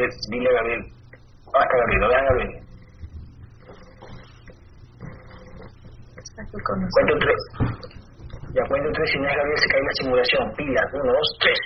[0.00, 0.82] Gabriel, dile a Gabriel.
[1.52, 2.52] Basta, Gabriel, vean Gabriel.
[6.90, 7.42] Cuento tres.
[8.54, 10.54] Ya cuento tres, si no es Gabriel, se cae la simulación.
[10.56, 11.58] Pila, uno, dos, tres.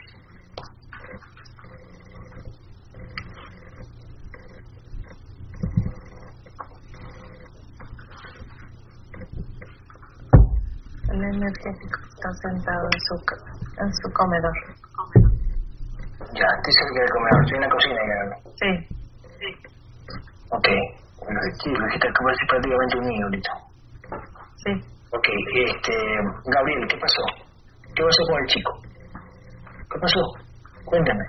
[11.11, 13.15] El energético está sentado en su,
[13.79, 14.84] en su comedor.
[16.35, 18.17] Ya, estoy cerca del comedor, estoy en la cocina, ya.
[18.61, 18.71] Sí.
[20.51, 20.69] Ok.
[21.23, 23.53] Bueno, sí, lo dijiste que parece prácticamente un niño ahorita.
[24.65, 24.73] Sí.
[25.15, 25.95] Ok, este,
[26.47, 27.23] Gabriel, ¿qué pasó?
[27.95, 28.73] ¿Qué pasó con el chico?
[29.91, 30.21] ¿Qué pasó?
[30.85, 31.25] Cuéntame.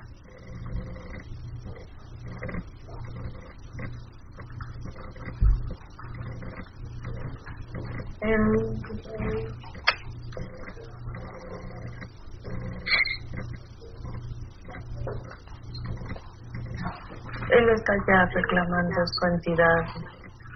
[17.57, 19.79] Él está ya reclamando su entidad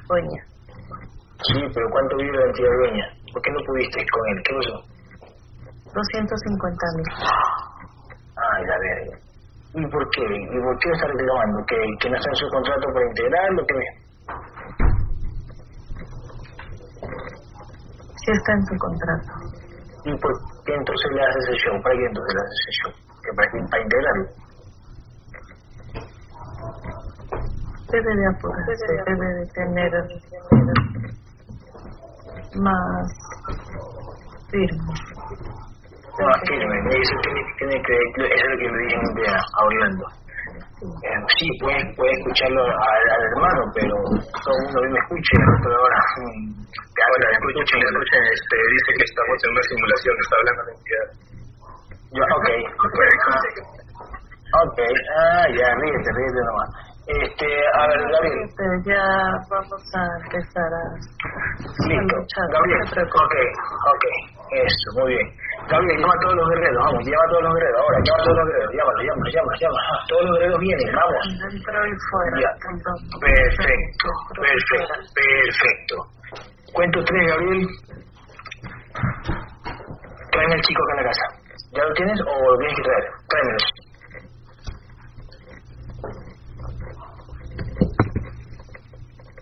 [0.10, 0.42] dueña.
[1.48, 3.06] Sí, pero ¿cuánto vive la entidad dueña?
[3.34, 4.44] ¿Por qué no pudiste con él?
[4.44, 4.76] ¿Qué pasó?
[5.94, 7.08] 250 mil.
[8.36, 9.18] Ay, la verga.
[9.74, 10.26] ¿Y por qué?
[10.26, 11.66] ¿Y por qué está reclamando?
[11.68, 13.80] ¿Que, ¿Que no está en su contrato para integrar o qué?
[18.26, 19.32] Sí está en su contrato.
[20.04, 20.32] ¿Y por
[20.66, 21.82] qué entonces le haces show?
[21.84, 22.92] ¿Para qué entonces le haces ese show?
[23.24, 24.49] ¿Que para, para integrarlo?
[27.92, 29.92] Debe de apurarse, debe de tener
[32.56, 33.10] más
[34.52, 34.94] firme.
[36.20, 36.78] Más firme.
[37.02, 40.06] Eso tiene, tiene que, eso es lo que le dije un día a Orlando.
[40.80, 43.96] Eh, sí, puede, puede escucharlo al, al hermano, pero
[44.44, 46.00] todo el mundo me escucha y el otro ahora...
[46.18, 51.08] mm, escucha, te escucha, este, dice que estamos en una simulación, está hablando de entidad.
[52.14, 52.48] Yo, ok,
[52.86, 53.00] ok.
[54.50, 56.89] Ok, ah, ya, ríete, ríete nomás.
[57.10, 58.46] Este, a ver, Gabriel.
[58.54, 59.02] Pero ya
[59.50, 60.84] vamos a empezar a,
[61.90, 62.18] Listo.
[62.54, 63.36] Gabriel, No ok,
[63.90, 64.06] ok.
[64.54, 65.28] Eso, muy bien.
[65.66, 68.26] Gabriel, llama a todos los guerreros, vamos, llama a todos los guerreros, ahora, llama a
[68.26, 69.82] todos los guerreros, llámalo, llámalo, llámalo, llámalo.
[69.90, 71.22] Ah, todos los guerreros vienen, vamos.
[71.34, 72.38] Dentro y fuera.
[72.46, 72.52] Ya.
[73.26, 75.96] Perfecto, perfecto, perfecto.
[76.78, 77.62] Cuento tres, Gabriel.
[80.30, 81.26] Tráeme al chico acá en la casa.
[81.74, 83.06] ¿Ya lo tienes o lo tienes que traer?
[83.34, 83.89] Tráemelo.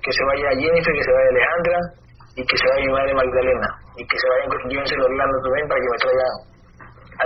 [0.07, 1.77] Que se vaya Jennifer, que se vaya Alejandra
[2.39, 3.69] y que se vaya mi madre Magdalena.
[3.99, 6.27] Y que se vayan, llévenselo a Orlando también para que me traiga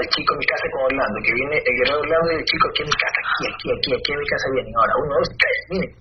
[0.01, 1.17] al chico en mi casa con Orlando.
[1.21, 3.19] Que viene el guerrero Orlando y el chico aquí en mi casa.
[3.21, 4.73] Aquí, aquí, aquí, aquí en mi casa vienen.
[4.81, 5.91] Ahora, uno, dos, tres, miren.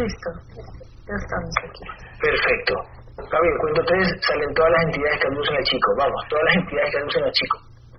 [0.00, 0.28] Listo.
[1.04, 1.84] Ya estamos aquí.
[2.16, 2.74] Perfecto.
[3.28, 5.88] Gabriel, cuento tres, salen todas las entidades que aducen al chico.
[6.00, 7.56] Vamos, todas las entidades que aducen al chico.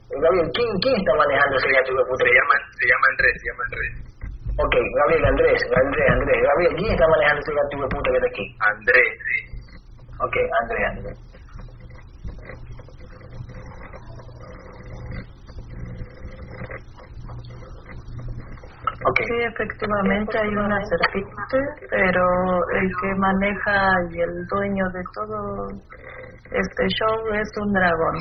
[0.10, 2.24] Eh, Gabriel, ¿quién, quién está manejando ese gato de puta?
[2.26, 4.09] Se llama, se llama Andrés, se llama Andrés.
[4.62, 6.44] Ok, Gabriel, Andrés, Andrés, Andrés.
[6.44, 8.46] Gabriel, ¿quién está manejando ese gato de puta que está aquí?
[8.60, 9.38] Andrés, sí.
[10.20, 11.18] Ok, Andrés, Andrés.
[19.08, 21.58] Ok, Sí, efectivamente hay una serpiente,
[21.90, 22.24] pero
[22.76, 25.72] el que maneja y el dueño de todo
[26.52, 28.16] este show es un dragón.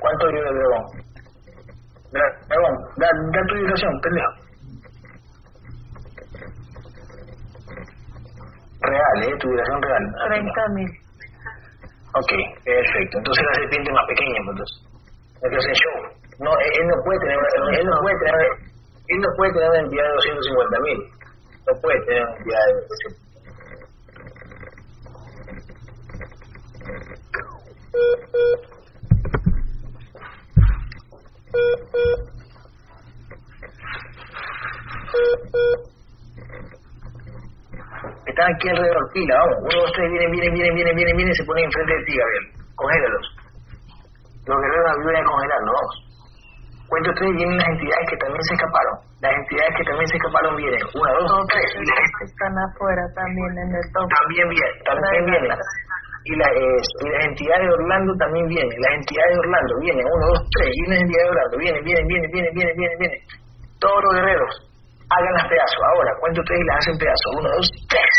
[0.00, 0.84] ¿cuánto vive el dragón?
[2.12, 4.45] Dra- Dragón, da, da tu dirección, pendejo.
[8.80, 9.36] Real, ¿eh?
[9.40, 10.04] Tu dirección real.
[10.28, 10.90] 30 mil.
[12.14, 12.32] Ok,
[12.64, 13.18] perfecto.
[13.18, 14.78] Entonces la serpiente más pequeña, pues, entonces.
[15.42, 15.98] Entonces show.
[16.40, 18.46] No, él, él no puede tener, él no puede tener,
[19.08, 20.98] él no puede tener una entidad de 250 mil.
[21.66, 23.26] No puede tener una entidad de 250
[38.26, 39.56] Están aquí alrededor, pila, vamos.
[39.70, 42.46] Uno, dos, tres, vienen, vienen, vienen, vienen, vienen, vienen se ponen enfrente de ti, Gabriel.
[42.74, 43.26] Congélalos.
[44.46, 45.96] Los guerreros ayudan a congelarlos, vamos.
[46.86, 48.94] Cuento tres, vienen las entidades que también se escaparon.
[49.22, 50.82] Las entidades que también se escaparon vienen.
[50.94, 51.70] Una, dos, tres.
[51.70, 54.06] Y las Los que están afuera también en el top.
[54.06, 55.50] también vienen, también vienen.
[56.26, 58.76] Y, la, eh, y las entidades de Orlando también vienen.
[58.82, 60.04] Las entidades de Orlando vienen.
[60.06, 60.70] Uno, dos, tres.
[60.74, 63.20] Y las entidades de Orlando vienen, vienen, vienen, vienen, vienen, vienen, vienen.
[63.78, 64.52] Todos los guerreros
[65.10, 65.80] hagan las pedazos.
[65.94, 67.30] Ahora, cuento tres y las hacen pedazos.
[67.38, 68.14] Uno, dos, tres.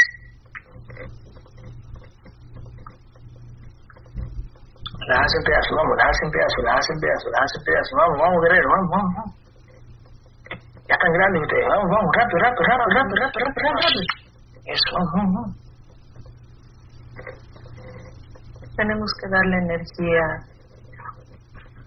[5.08, 7.94] Las hacen pedazos, vamos, las hacen pedazos, las hacen pedazos, las hacen pedazos.
[7.96, 9.36] Vamos, vamos, guerreros, vamos, vamos, vamos.
[10.88, 11.68] Ya están grandes ustedes.
[11.68, 14.04] Vamos, vamos, rápido, rápido, rápido, rápido, rápido, rápido, rápido.
[14.68, 15.68] Eso, vamos, vamos, vamos.
[18.78, 20.24] Tenemos que darle energía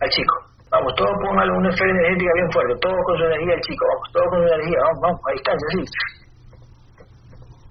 [0.01, 0.50] Al chico.
[0.71, 4.29] Vamos, todos pónganle una esfera energética bien fuerte, todos con su energía, chico, vamos, todos
[4.31, 5.83] con su energía, vamos, vamos, a distancia, sí.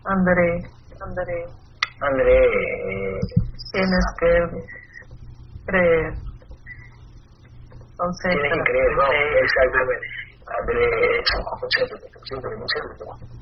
[0.04, 0.50] André,
[1.00, 1.40] André.
[2.02, 2.40] André.
[3.72, 4.32] Tienes que
[5.66, 6.14] creer.
[7.92, 10.08] Entonces, Tienes que creer, vamos, exactamente.
[10.60, 10.84] André,
[11.62, 13.40] concéntrate, concéntrate, concéntrate.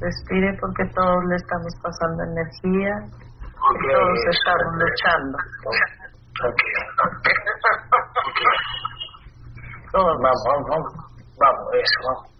[0.00, 3.21] Respire porque todos le estamos pasando energía
[3.62, 5.38] todos estamos luchando.
[9.92, 10.16] Todos.
[10.22, 10.92] Vamos, vamos, vamos.
[11.38, 12.32] Vamos, eso, vamos.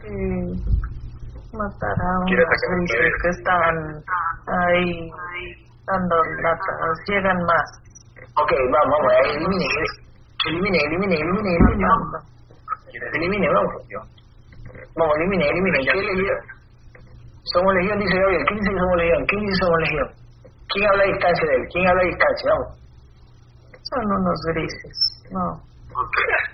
[0.00, 0.08] Que
[1.52, 2.88] matar a unos
[3.22, 3.76] que están
[4.46, 5.10] ahí
[5.86, 7.68] dando latas, llegan más.
[8.36, 10.03] Ok, vamos, vamos, elimine,
[10.46, 12.34] elimine, elimine, elimine, elimine, vamos.
[13.14, 13.74] Elimine, vamos.
[14.96, 15.78] Vamos, elimine, elimine.
[15.84, 16.38] ¿Qué legión?
[17.52, 18.44] Somos legión, dice Gabriel.
[18.46, 19.20] ¿Quién dice que somos legión?
[19.26, 20.08] ¿Quién dice que somos legión?
[20.68, 21.64] ¿Quién habla a distancia de él?
[21.72, 22.50] ¿Quién habla a distancia?
[22.50, 22.84] Vamos.
[23.84, 24.96] Son unos grises,
[25.30, 25.46] no.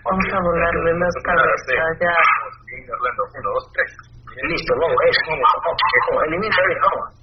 [0.04, 2.10] Vamos a volarle las cabezas ya.
[2.10, 3.90] Uno, dos, tres.
[4.50, 7.20] Listo, vamos, eso, vamos, elimina, vamos.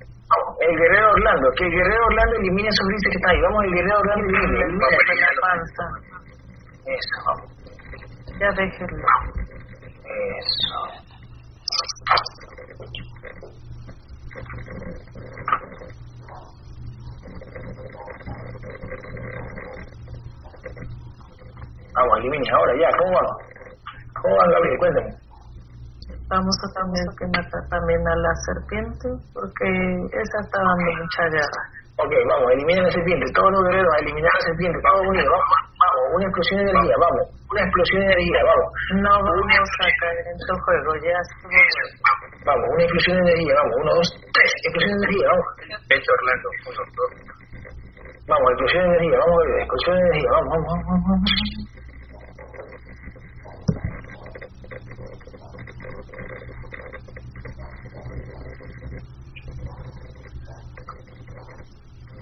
[0.60, 3.42] El guerrero Orlando, que el guerrero Orlando elimine esos grises que están ahí.
[3.42, 4.88] Vamos, el guerrero Orlando elimine, elimine
[5.22, 5.84] la panza.
[6.88, 7.20] Eso.
[8.40, 9.08] Ya déjenlo.
[10.06, 10.80] Eso.
[21.94, 23.38] Vamos, elimine ahora, ya, ¿cómo vamos?
[24.22, 24.78] ¿Cómo va, Gabriel?
[24.80, 25.12] Cuéntame.
[26.30, 29.68] Vamos a también que matar también a la serpiente, porque
[30.12, 31.62] esa está dando mucha guerra.
[31.98, 35.67] Ok, vamos, elimina la serpiente, todos los guerreros a eliminar la serpiente, vamos unidos, vamos,
[35.88, 38.70] vamos, una explosión de energía, vamos, una explosión de energía, vamos.
[39.00, 41.20] No vamos a caer en su juego, ya
[42.46, 45.48] Vamos, una explosión de energía, vamos, uno, dos, tres, explosión de energía, vamos.
[45.88, 47.12] Hecho Orlando, uno, dos.
[48.28, 51.78] Vamos, explosión de energía, vamos, explosión de energía, vamos, vamos, vamos, vamos.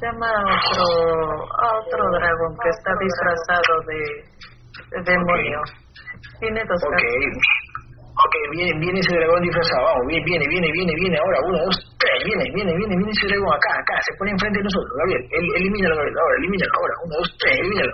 [0.06, 0.86] Llama a otro,
[1.50, 4.02] a otro dragón que está disfrazado de,
[4.94, 5.60] de demonio.
[6.40, 7.26] Tiene dos okay.
[8.16, 11.76] Ok, viene, viene ese dragón disfrazado, vamos, viene, viene, viene, viene, viene, ahora, uno, dos,
[12.00, 15.24] tres, viene, viene, viene, viene ese dragón acá, acá, se pone enfrente de nosotros, Gabriel,
[15.36, 17.94] el, elimínalo, Gabriel, ahora, elimínalo, ahora, uno, dos, tres, elimínalo.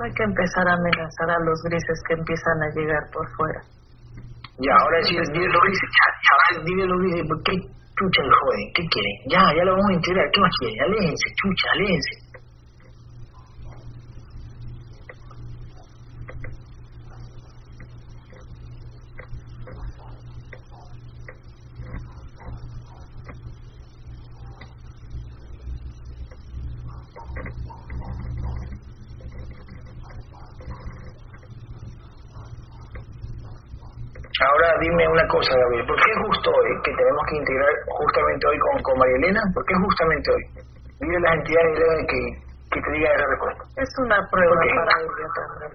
[0.00, 3.60] Hay que empezar a amenazar a los grises que empiezan a llegar por fuera.
[4.56, 7.52] Ya, ahora sí, dile los grises, ya, ya, dile los grises, ¿por qué
[7.96, 8.64] chucha el joven?
[8.74, 9.16] ¿Qué quieren?
[9.28, 10.80] Ya, ya lo vamos a integrar, ¿qué más quieren?
[10.84, 12.14] Aléjense, chucha, aléjense.
[34.40, 38.58] Ahora dime una cosa, Gabriel, ¿por qué justo hoy que tenemos que integrar justamente hoy
[38.58, 39.40] con, con María Elena?
[39.52, 40.44] ¿Por qué justamente hoy?
[41.00, 42.20] Dile a las entidades que,
[42.72, 43.62] que te digan esa respuesta.
[43.76, 45.72] Es una prueba para ella también.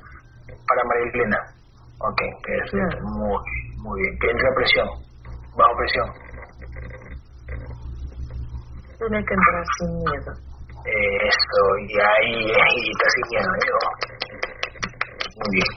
[0.66, 1.40] Para María Elena.
[2.02, 3.06] Ok, perfecto.
[3.06, 3.38] Muy,
[3.86, 4.18] muy bien.
[4.18, 4.90] Que entre presión.
[5.56, 6.08] Bajo presión.
[8.98, 10.32] Tiene que entrar sin miedo.
[10.86, 13.50] Eso, y ahí, ahí está sin miedo.
[13.54, 13.70] ¿eh?
[15.38, 15.72] Muy bien.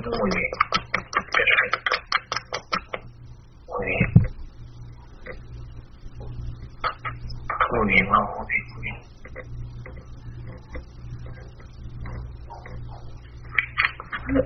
[0.00, 0.50] Muy bien.
[1.36, 1.95] Perfecto.
[3.76, 4.12] Muy bien.
[7.72, 8.96] Muy bien, vamos, muy bien, muy bien.
[14.26, 14.42] Está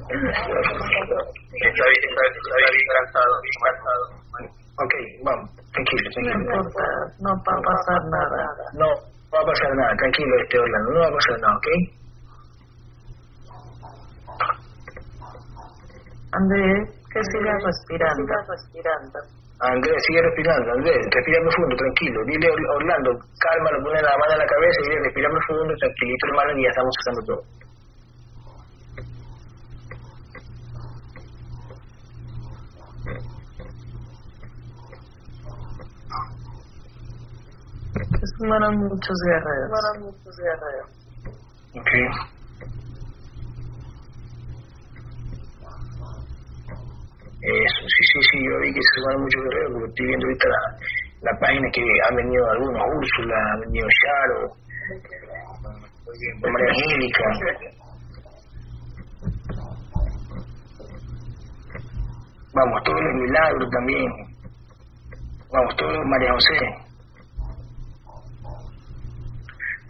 [1.88, 2.22] bien, está,
[2.70, 4.04] bien cansado, bien cansado.
[4.80, 4.94] Ok,
[5.25, 6.34] vamos, tranquilo, tranquilo.
[6.34, 6.84] No importa,
[7.20, 8.42] no va a pasar nada.
[8.75, 8.87] No
[9.32, 11.66] va a pasar nada, tranquilo este Orlando, no va a pasar nada, ¿ok?
[16.32, 18.23] Andrés, que siga respirando.
[18.23, 19.19] Siga respirando.
[19.61, 22.25] Andrés, sigue respirando, Andrés, respira profundo, tranquilo.
[22.25, 26.26] Dile Orlando, calma, lo pone la mano en la cabeza y dile, respira profundo, tranquilito
[26.29, 27.43] hermano, y ya estamos haciendo todo.
[38.21, 39.69] Se mueren muchos guerreros.
[39.69, 40.88] Mueren muchos guerreros.
[41.76, 42.39] Ok.
[47.40, 47.80] Eso.
[47.88, 50.61] Sí, sí, sí, yo vi que se sumaron muchos guerreros, porque estoy viendo ahorita la,
[51.32, 54.61] la página que han venido algunos, Úrsula, ha venido Charo,
[56.42, 57.25] María Angélica.
[62.52, 64.11] Vamos, todos los milagros también.
[65.52, 66.59] Vamos, todos María José.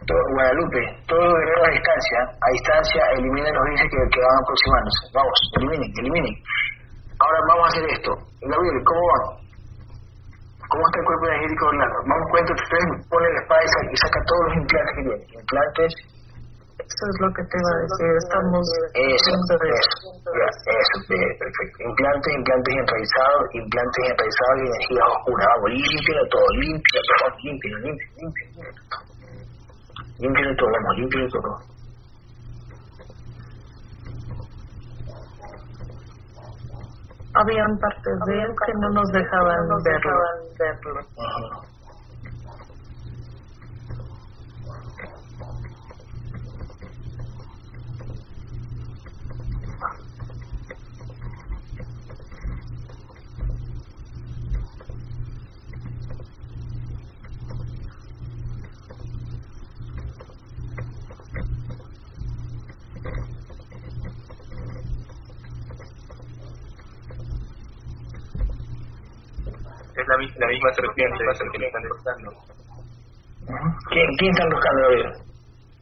[0.07, 4.39] Todo, Guadalupe, todos los guerreros a distancia, a distancia eliminen los dice que, que van
[4.43, 5.01] aproximándose.
[5.15, 6.35] Vamos, eliminen, eliminen.
[7.21, 8.11] Ahora vamos a hacer esto.
[8.41, 9.41] Gabriel, ¿cómo va?
[10.71, 11.99] ¿Cómo está el cuerpo energético de Orlando?
[12.09, 15.23] Vamos, cuento, ustedes ponen la espada y saca todos los implantes que tienen.
[15.37, 15.91] Implantes,
[16.81, 18.11] Eso es lo que te iba a decir.
[18.25, 18.65] Estamos
[18.97, 19.55] eso, eso,
[20.33, 21.77] ya, eso, perfecto.
[21.91, 25.43] Implantes, implantes enraizados, implantes enraizados y energía oscura.
[25.45, 28.73] Vamos, límpialo todo, límpialo todo, límpialo, límpialo, límpialo.
[30.25, 31.80] Límpialo todo, vamos, límpialo todo.
[37.35, 39.69] Habían partes de él que no nos dejaban
[40.59, 41.01] verlo.
[41.01, 41.70] Ajá.
[70.51, 72.27] La, la misma serpiente le están buscando.
[73.91, 75.13] ¿Quién, ¿Quién está buscando, Gabriel?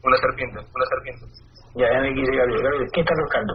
[0.03, 1.25] Una serpiente, una serpiente.
[1.73, 2.61] Ya, ya me quise Gabriel.
[2.61, 3.53] Gabriel, ¿quién está buscando?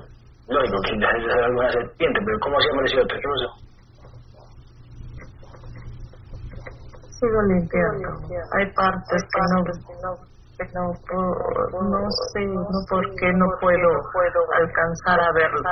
[0.49, 3.17] Lógico, que ya es alguna serpiente, pero ¿cómo se apareció otra?
[3.17, 3.49] ¿Qué pasó?
[7.15, 8.09] Sigo limpiando.
[8.59, 10.19] Hay partes que no,
[10.59, 10.91] que no,
[11.79, 15.63] no sé no por qué no puedo, puedo alcanzar a verlo.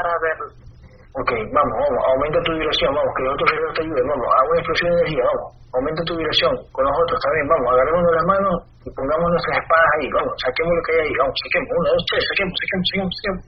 [1.12, 4.48] Ok, vamos, vamos, aumenta tu vibración, vamos, que los otros guerreros te ayuden, vamos, hago
[4.48, 8.26] una explosión de energía, vamos, aumenta tu vibración con los otros también, vamos, agarrémonos las
[8.32, 11.88] manos y pongamos nuestras espadas ahí, vamos, saquemos lo que hay ahí, vamos, saquemos, uno,
[11.92, 13.42] dos, tres, saquemos, saquemos, saquemos, saquemos,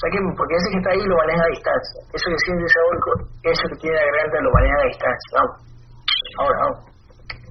[0.00, 3.10] saquemos, porque ese que está ahí lo maneja a distancia, eso que siente ese orco,
[3.44, 5.56] eso que tiene la garganta lo maneja a distancia, vamos,
[6.40, 6.80] ahora, vamos,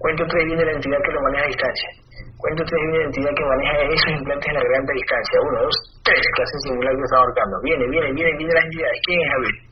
[0.02, 1.90] cuento tres viene la entidad que lo maneja a distancia,
[2.40, 6.24] tres viene la entidad que maneja esos implantes en la a distancia, uno, dos, tres,
[6.44, 9.70] hacen simular que está ahorcando, viene, viene, viene, viene las entidades, ¿quién es Javier?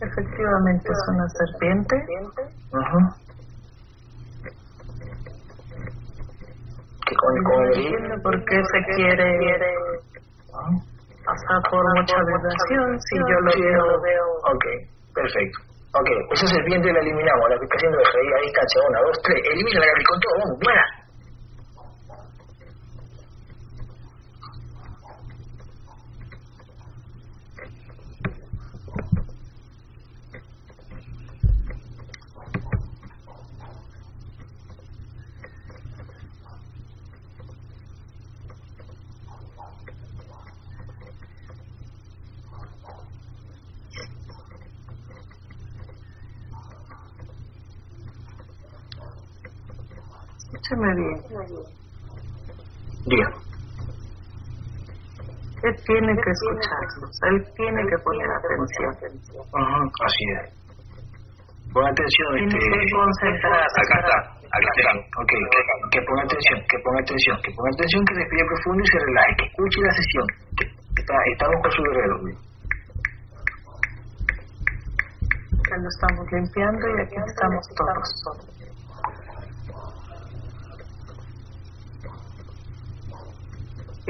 [0.00, 1.96] Efectivamente es una serpiente.
[2.72, 3.00] Ajá.
[7.06, 9.28] Que con, el por qué se quiere
[11.24, 14.26] pasar por mucha vibración si yo lo veo.
[14.44, 14.64] Ok,
[15.14, 15.70] perfecto.
[15.90, 18.80] Ok, esa serpiente la eliminamos, la eso ahí a distancia.
[18.88, 19.42] Una, dos, tres.
[19.50, 20.99] Elimina la con todo, vamos, buena.
[50.70, 51.18] Escúchame bien.
[53.06, 53.28] Diga.
[55.62, 57.10] Él tiene que escucharnos.
[57.26, 58.94] Él tiene que poner atención.
[59.50, 60.54] Ajá, así es.
[61.72, 62.58] Pon atención, este.
[62.70, 64.90] Acá está, acá está.
[65.18, 65.32] Ok,
[65.90, 69.32] que ponga atención, que ponga atención, que ponga atención, que respire profundo y se relaje,
[69.38, 70.26] que escuche la sesión.
[70.96, 72.14] Está- estamos con su guerrero.
[75.66, 78.59] Que lo estamos limpiando y aquí estamos todos.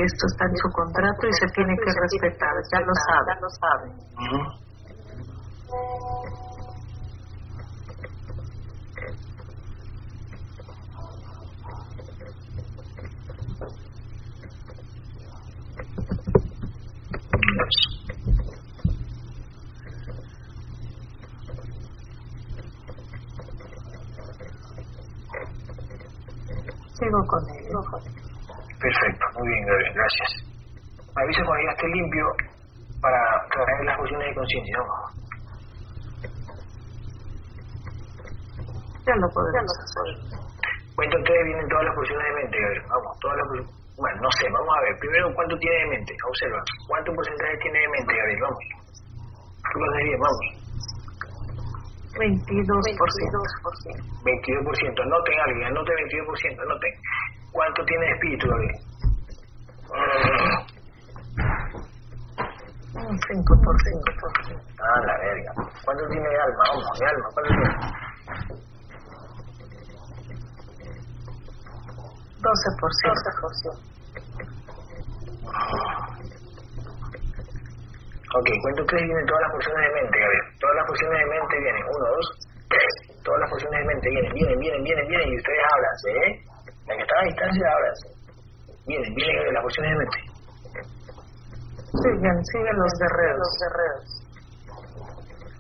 [0.00, 2.54] Esto está en su contrato y se tiene que respetar.
[2.73, 3.40] Ya lo sabe.
[3.40, 3.88] lo sabe.
[4.16, 4.40] Ujú.
[26.99, 27.64] Sigo con él.
[28.80, 30.43] Perfecto, muy bien, Gabriel, gracias.
[31.14, 32.26] Me avisa cuando ya esté limpio
[33.00, 34.76] para traer las fusiones de conciencia.
[34.79, 34.85] ¿no?
[39.07, 40.09] Ya lo podemos hacer.
[40.95, 42.85] Cuento ustedes vienen todas las posiciones de mente, Gabriel.
[42.90, 43.47] Vamos, todas las.
[43.97, 44.99] Bueno, no sé, vamos a ver.
[45.00, 46.12] Primero, ¿cuánto tiene de mente?
[46.29, 46.61] Observa.
[46.88, 48.40] ¿Cuánto porcentaje tiene de mente, Gabriel?
[48.40, 48.64] Vamos.
[49.61, 50.47] Tú lo haces bien, vamos.
[52.21, 52.61] 22%.
[54.25, 55.00] 22%.
[55.00, 56.93] Anoten alguien, anoten 22%, anoten.
[57.52, 58.89] ¿Cuánto tiene de espíritu, Gabriel?
[59.90, 60.70] Mm.
[63.00, 64.06] 5%.
[64.78, 65.52] Ah, la verga.
[65.85, 66.64] ¿Cuánto tiene alma?
[66.68, 67.75] Vamos, mi alma, ¿cuánto tiene?
[72.38, 72.50] 12%.
[73.70, 73.90] 12%.
[78.30, 80.47] Ok, cuento tres vienen todas las funciones de mente, Gabriel.
[80.61, 81.82] Todas las funciones de mente vienen.
[81.82, 82.26] Uno, dos,
[82.70, 82.92] tres.
[83.25, 85.28] Todas las funciones de mente vienen, vienen, vienen, vienen, vienen.
[85.35, 86.30] Y ustedes hablan, ¿eh?
[86.87, 87.66] La que está a distancia,
[88.97, 89.14] hablan.
[89.14, 90.18] Vienen, vienen las funciones de mente.
[91.90, 93.38] Siguen, siguen los guerreros.
[93.38, 94.06] Los guerreros.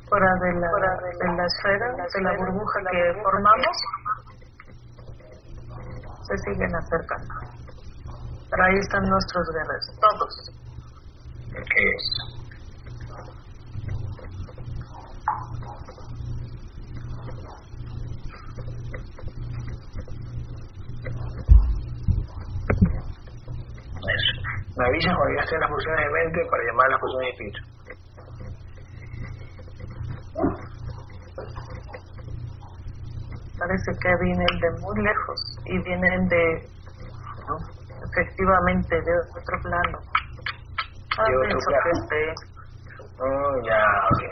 [0.08, 3.76] Fuera de la, Fuera de la, de la esfera, de la burbuja que formamos,
[6.26, 7.34] se siguen acercando.
[8.50, 10.50] Pero ahí están nuestros guerreros, todos.
[11.54, 12.39] Ok.
[24.76, 27.32] Me avisas cuando ya estén las funciones de mente para llamar a las funciones de
[27.34, 27.60] espíritu.
[33.58, 36.44] Parece que vienen de muy lejos y vienen de,
[38.08, 39.98] efectivamente, de otro plano.
[41.18, 41.90] Ah, de otro plano.
[41.92, 42.34] Este...
[43.20, 44.22] Oh, ya, ok.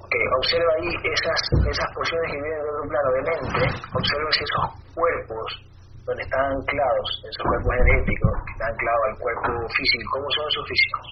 [0.00, 3.62] Ok, observa ahí esas, esas porciones que vienen de otro plano de mente,
[3.94, 5.67] observa esos cuerpos
[6.08, 10.04] donde están anclados esos cuerpos energéticos, que están anclados al cuerpo físico.
[10.16, 11.06] ¿Cómo son esos físicos?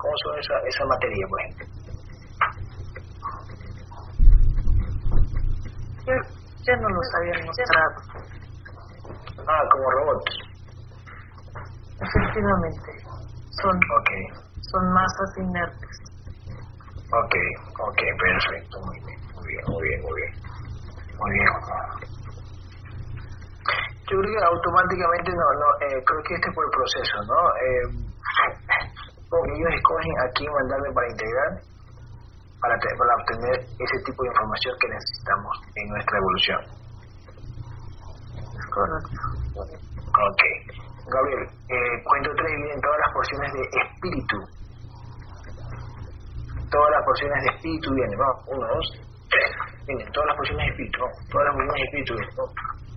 [0.00, 1.66] ¿Cómo son esa, esa materia, por ejemplo?
[6.08, 6.16] Ya,
[6.64, 7.96] ya no los habían mostrado.
[9.44, 10.32] Ah, como robots.
[12.00, 12.90] Efectivamente.
[13.60, 14.24] Son, okay.
[14.72, 15.96] son masas inertes.
[17.12, 17.34] Ok,
[17.76, 18.80] ok, perfecto.
[18.88, 20.32] Muy bien, muy bien, muy bien, muy bien.
[21.20, 22.19] Muy bien
[24.10, 27.40] yo creo que automáticamente no, no eh, creo que este fue el proceso, ¿no?
[27.62, 27.86] Eh,
[29.30, 31.50] porque ellos escogen a quién mandarle para integrar,
[32.58, 36.60] para, para obtener ese tipo de información que necesitamos en nuestra evolución.
[38.74, 39.14] Correcto.
[39.54, 40.42] Ok.
[41.06, 44.36] Gabriel, eh, cuento tres vienen todas las porciones de espíritu.
[46.66, 48.30] Todas las porciones de espíritu vienen, ¿no?
[48.58, 48.86] Uno, dos,
[49.30, 49.50] tres.
[49.86, 51.08] Vienen todas las porciones de espíritu, ¿no?
[51.30, 52.89] Todas las porciones de espíritu vienen, ¿no?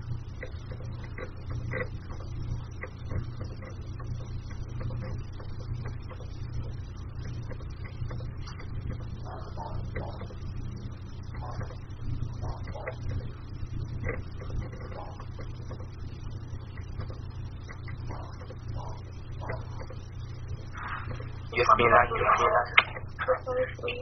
[21.77, 22.19] Mil años,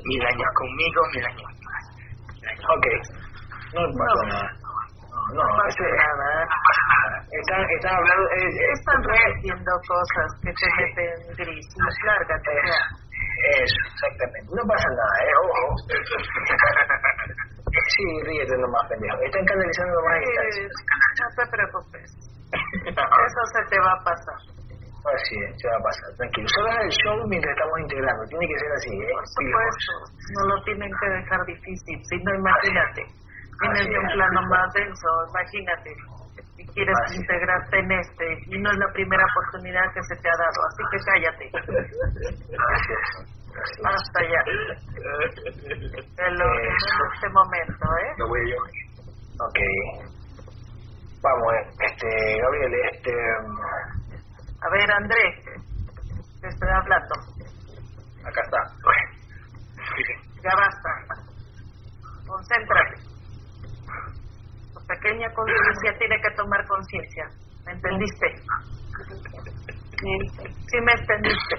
[0.05, 1.51] mil años, conmigo, mil años
[2.41, 2.85] Ok,
[3.73, 4.49] no pasa nada.
[5.33, 6.47] No, no, pasa nada.
[7.31, 8.29] Están, están hablando.
[8.31, 11.67] Eh, están repitiendo cosas que te meten gris.
[12.05, 12.51] Lárgate.
[13.41, 14.53] Eso, exactamente.
[14.53, 15.33] No pasa nada, ¿eh?
[15.41, 15.73] Ojo.
[17.95, 19.17] sí, ríete nomás, pendejo.
[19.25, 20.19] Están canalizando nomás.
[20.53, 22.05] Sí, no te preocupes.
[22.51, 24.35] Eso se te va a pasar.
[25.01, 26.45] Así es, se va a pasar, tranquilo.
[26.53, 29.17] Solo es el show mientras estamos integrando, tiene que ser así, ¿eh?
[29.17, 29.97] Por supuesto,
[30.37, 35.89] no lo tienen que dejar difícil, si no, imagínate, tienes un plano más denso, imagínate,
[36.61, 40.37] si quieres integrarte en este, y no es la primera oportunidad que se te ha
[40.37, 41.51] dado, así que cállate.
[42.61, 43.29] Así es.
[43.83, 44.43] Hasta ya.
[46.17, 46.41] en
[47.13, 48.13] este momento, ¿eh?
[48.17, 48.57] Lo voy yo.
[49.39, 49.59] Ok.
[51.23, 53.11] Vamos, este, Gabriel, este...
[54.61, 55.35] A ver, Andrés,
[56.41, 57.15] te estoy hablando.
[58.23, 58.57] Acá está.
[60.43, 60.89] Ya basta.
[62.27, 63.10] Concéntrate.
[64.91, 67.23] Pequeña conciencia tiene que tomar conciencia.
[67.65, 68.27] ¿Me entendiste?
[69.95, 71.55] Sí, me entendiste.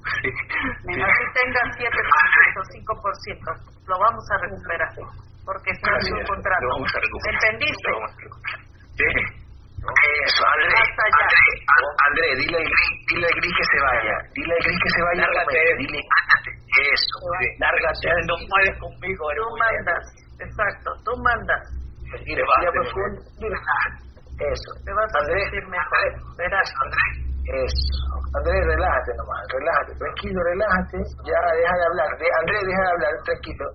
[0.00, 1.84] Así tengas 7%,
[2.80, 3.44] 5%,
[3.88, 4.88] lo vamos a recuperar.
[5.44, 6.66] Porque está en su contrato.
[6.80, 7.90] ¿Me entendiste?
[8.96, 9.04] Sí.
[9.80, 10.76] Eso, André,
[12.04, 15.02] André, dile al gris, dile al gris que se vaya, dile al gris que se
[15.02, 16.00] vaya, lárgate, dile,
[16.92, 17.16] eso,
[17.58, 20.04] lárgate, no puedes conmigo, tú mandas,
[20.38, 21.79] exacto, tú mandas.
[22.10, 23.22] Respira profundo,
[24.40, 26.68] eso, te vas a André, sentir mejor, verás.
[26.80, 27.06] André,
[27.60, 27.92] eso,
[28.34, 30.96] André, relájate nomás, relájate, tranquilo, relájate,
[31.28, 33.66] ya deja de hablar, André, deja de hablar, tranquilo,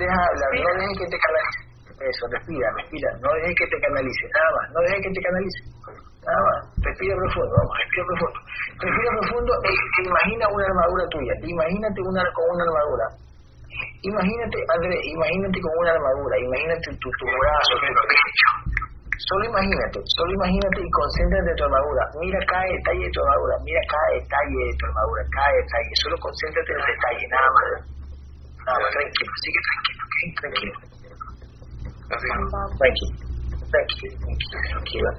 [0.00, 1.66] deja de hablar, no dejes que te canalice.
[1.96, 3.08] Eso, respira, respira.
[3.24, 4.66] No dejes que te canalice, nada más.
[4.76, 5.60] No dejes que te canalice.
[6.28, 6.60] Nada más.
[6.84, 8.38] Respira profundo, vamos, respira profundo.
[8.76, 9.70] Respira profundo e,
[10.04, 11.32] imagina una armadura tuya.
[11.40, 13.06] Imagínate una, con una armadura.
[14.02, 16.34] Imagínate, Andrés, imagínate con una armadura.
[16.38, 18.50] Imagínate tu, tu brazo, tu pecho.
[19.16, 22.02] Solo imagínate, solo imagínate y concéntrate en tu armadura.
[22.20, 25.90] Mira cada detalle de tu armadura, mira cada detalle de tu armadura, cada detalle.
[26.04, 27.66] Solo concéntrate en el detalle, nada más.
[28.66, 30.04] Nada tranquilo, sigue tranquilo.
[30.36, 30.74] Tranquilo.
[32.06, 32.46] Tranquilo,
[33.66, 35.10] tranquilo, tranquilo, tranquilo.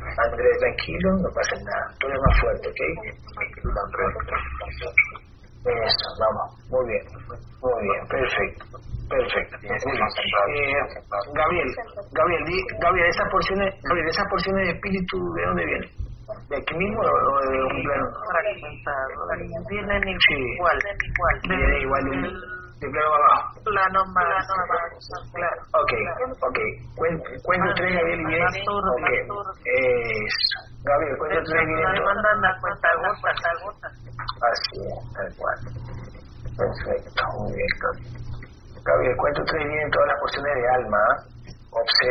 [0.00, 1.92] Andrés, tranquilo, no pasa nada.
[2.00, 2.80] Tú eres más fuerte, ¿ok?
[5.60, 7.04] Eso, vamos, muy bien,
[7.60, 8.64] muy bien, perfecto.
[9.10, 9.56] Perfecto.
[9.62, 9.74] Eh,
[11.34, 11.66] Gabriel,
[12.12, 12.44] Gabriel,
[12.80, 15.90] Gabriel, esas porciones, Gabriel, esas porciones de espíritu, ¿de dónde vienen?
[16.48, 18.06] ¿De aquí mismo o de un plano?
[19.68, 21.40] Vienen igual, igual.
[21.48, 23.60] Vienen igual plano abajo.
[23.64, 24.24] Plano más
[25.32, 25.60] claro.
[25.76, 25.92] Ok,
[26.40, 26.58] ok.
[26.96, 28.44] Cuento, tres, Gabriel, y bien.
[28.44, 29.08] Ok.
[29.64, 30.58] Eso.
[30.82, 31.92] Gabriel, cuento tres, bien.
[31.92, 33.30] Me mandan la cuenta gota,
[33.64, 33.88] gota.
[34.40, 35.58] Así es, tal cual.
[36.56, 37.72] Perfecto, muy bien,
[38.82, 40.98] Gabriel, cuento tres vienen todas las porciones de alma.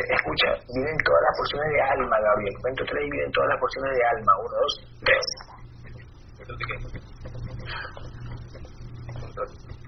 [0.09, 2.53] escucha, vienen todas las porciones de alma, Gabriel.
[2.61, 4.33] Cuento tres y vienen todas las porciones de alma.
[4.37, 5.25] Uno, dos, tres.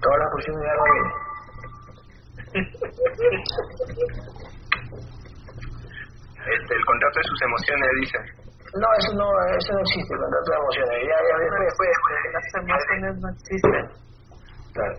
[0.02, 1.14] Todas las porciones de alma vienen.
[6.42, 8.18] Este, el contrato de sus emociones, dice.
[8.74, 10.96] No, eso no, eso no existe, el contrato de emociones.
[11.06, 12.16] Ya, ya, después, después, después.
[12.34, 13.84] Las emociones no existen.
[14.72, 14.96] Claro.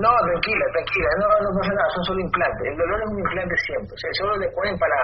[0.00, 2.64] No, tranquila, tranquila, no, no pasa nada, son solo implantes.
[2.64, 4.96] El dolor es un implante siempre, o sea, solo le ponen para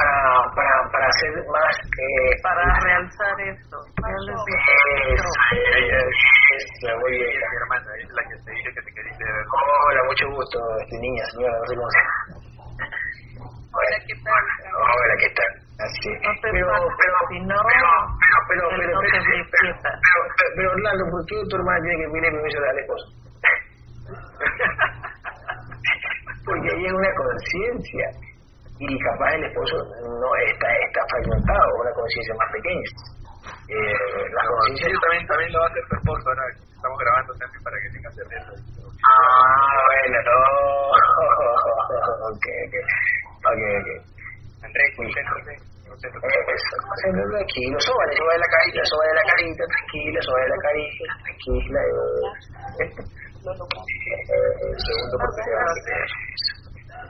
[0.00, 0.16] para
[0.56, 3.76] para para hacer más eh, para realzar esto.
[6.82, 7.28] Ya muy bien.
[7.28, 9.46] Mi hermana, es la que te dije que te quería ver.
[9.52, 11.98] Hola, mucho gusto, este, niña, señora, no sé cómo se
[13.70, 14.42] Hola, ¿qué tal?
[14.74, 15.52] Hola, ¿qué tal?
[15.80, 17.88] Así No te pero, pero, pero, si no, pero,
[18.48, 19.90] pero, pero, no te pero, despierta.
[19.94, 23.06] pero, pero, pero, Orlando, ¿por qué tu hermana tiene que pedirle permiso al esposo?
[26.44, 28.06] Porque ahí hay una conciencia
[28.80, 32.88] y capaz el esposo no está, está fragmentado, una conciencia más pequeña.
[33.68, 33.92] Eh,
[34.32, 36.48] la conciencia también, también lo va a hacer tu esposo ahora.
[36.48, 38.56] Estamos grabando también para que tengas certeza.
[39.04, 40.32] Ah, bueno, no.
[42.32, 42.74] ok, ok.
[43.52, 43.88] Ok, ok.
[44.64, 45.60] Andrés, concéntrate.
[45.84, 46.32] concéntrate.
[47.84, 51.80] Sóbale, sóbale la carita, la carita, tranquila, la carita, tranquila.
[52.80, 52.96] Eh,
[54.80, 55.20] segundo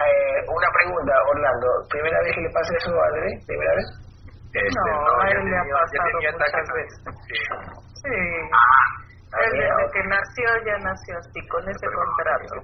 [0.07, 1.69] eh, una pregunta, Orlando.
[1.91, 3.45] ¿Primera vez que le pasa eso a Andrés?
[3.47, 3.87] ¿Primera vez?
[4.53, 6.69] Este, No, a ya él le ha pasado muchas ataques.
[6.75, 6.99] veces.
[7.29, 7.39] Sí.
[8.03, 8.17] Sí.
[8.53, 12.57] Ah, Él desde que nació ya nació así, con ese contrato.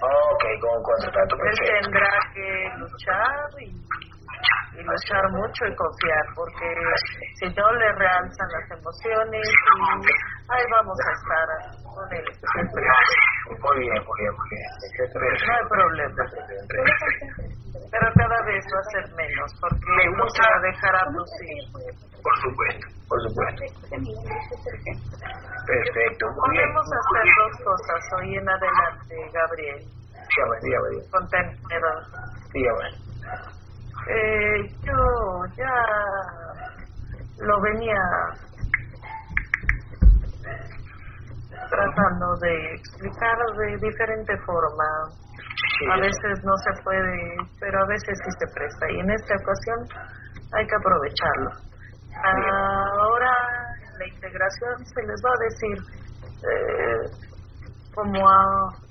[0.00, 1.74] Ok, con contrato Él perfecto.
[1.82, 3.68] tendrá que luchar y,
[4.78, 6.68] y luchar mucho y confiar, porque
[7.40, 11.48] si no le realzan las emociones y ahí vamos a estar
[11.82, 12.24] con él.
[12.54, 12.82] siempre.
[13.48, 14.66] Muy bien, muy bien, muy bien.
[15.44, 16.24] No hay problema.
[17.90, 20.96] Pero cada vez va a ser menos, porque Me no gusta- se va a dejar
[20.96, 21.58] abducir.
[22.22, 23.62] Por supuesto, por supuesto.
[25.66, 26.72] Perfecto, muy bien.
[26.72, 29.84] Podemos hacer dos cosas hoy en adelante, Gabriel.
[30.36, 31.08] Dígame, dígame, dígame.
[31.10, 32.04] Contenedor.
[32.52, 32.84] dígame.
[34.08, 34.94] Eh, yo
[35.56, 35.74] ya
[37.38, 38.00] lo venía
[41.68, 44.88] tratando de explicar de diferente forma.
[45.92, 48.90] A veces no se puede, pero a veces sí se presta.
[48.90, 49.78] Y en esta ocasión
[50.52, 51.50] hay que aprovecharlo.
[52.24, 53.32] Ahora
[53.98, 55.76] la integración se les va a decir
[56.38, 57.28] eh,
[57.94, 58.88] como a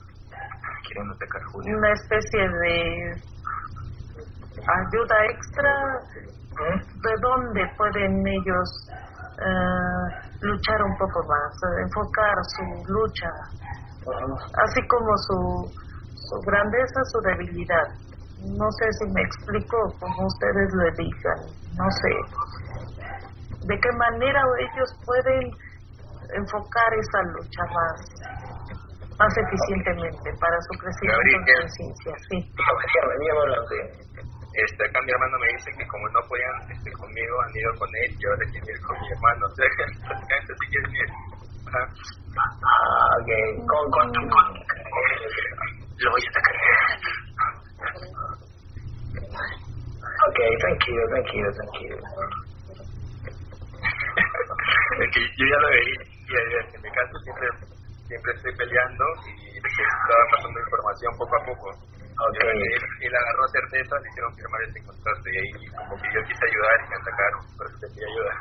[1.54, 3.14] una especie de
[4.68, 5.74] ayuda extra
[6.58, 7.02] ¿Mm?
[7.02, 8.90] de dónde pueden ellos
[9.38, 10.06] eh,
[10.42, 13.30] luchar un poco más, eh, enfocar su lucha,
[14.66, 15.72] así como su,
[16.16, 17.88] su grandeza, su debilidad.
[18.58, 21.40] No sé si me explico como ustedes le digan,
[21.78, 22.14] no sé.
[23.66, 25.52] ¿De qué manera ellos pueden
[26.34, 27.98] enfocar esa lucha más,
[29.18, 31.62] más eficientemente para su crecimiento en Gabriel.
[31.62, 32.14] conciencia?
[32.30, 32.38] Sí.
[34.58, 37.90] Este, acá mi hermano me dice que como no podían este, conmigo, han ido con
[37.94, 39.46] él y ahora quieren ir con mi hermano.
[39.46, 41.10] O sea, que prácticamente sí quieren ir.
[41.70, 41.86] Ajá.
[42.66, 43.30] Ah, ok.
[43.70, 44.46] Con, con, con.
[46.02, 46.58] Lo voy a sacar.
[50.26, 51.98] Ok, tranquilo, tranquilo, tranquilo.
[54.98, 56.02] es que yo ya lo veía,
[56.34, 56.42] ya,
[56.74, 57.46] en mi caso siempre,
[58.10, 61.97] siempre estoy peleando y estaba pasando información poco a poco.
[62.18, 62.34] Ok.
[62.34, 66.22] Y Él, él agarró certeza, le hicieron firmar este contrato y ahí como que yo
[66.26, 68.34] quise ayudar y me atacaron, por eso te pedí ayuda.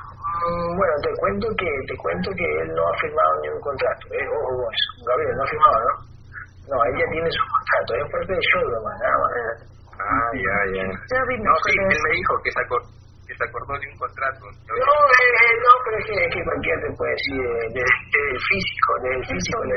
[0.46, 4.04] Mm, Bueno, te cuento que te cuento que él no ha firmado ningún contrato.
[4.16, 4.88] Eh, ojo con eso.
[5.04, 5.94] Gabriel, no ha firmado, ¿no?
[6.66, 9.32] No, ella tiene su contrato, es parte del show nomás, nada más.
[9.96, 10.84] Ah, ya, ya.
[10.88, 12.88] Ya No, sí, él me dijo que se, acor-
[13.28, 14.42] que se acordó de un contrato.
[14.44, 17.94] No, eh, eh, no, pero es que, es que cualquiera te puede decir eh, desde
[18.12, 19.56] desde el físico, desde el Es físico.
[19.60, 19.76] un le-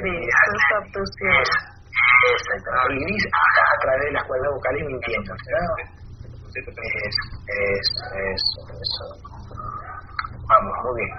[3.00, 5.34] gris a, a través de las cuerdas vocales mintiendo.
[5.34, 6.00] ¿no?
[6.50, 7.16] Usted te Es,
[7.48, 9.06] es, es, eso.
[10.50, 11.12] Vamos, muy bien.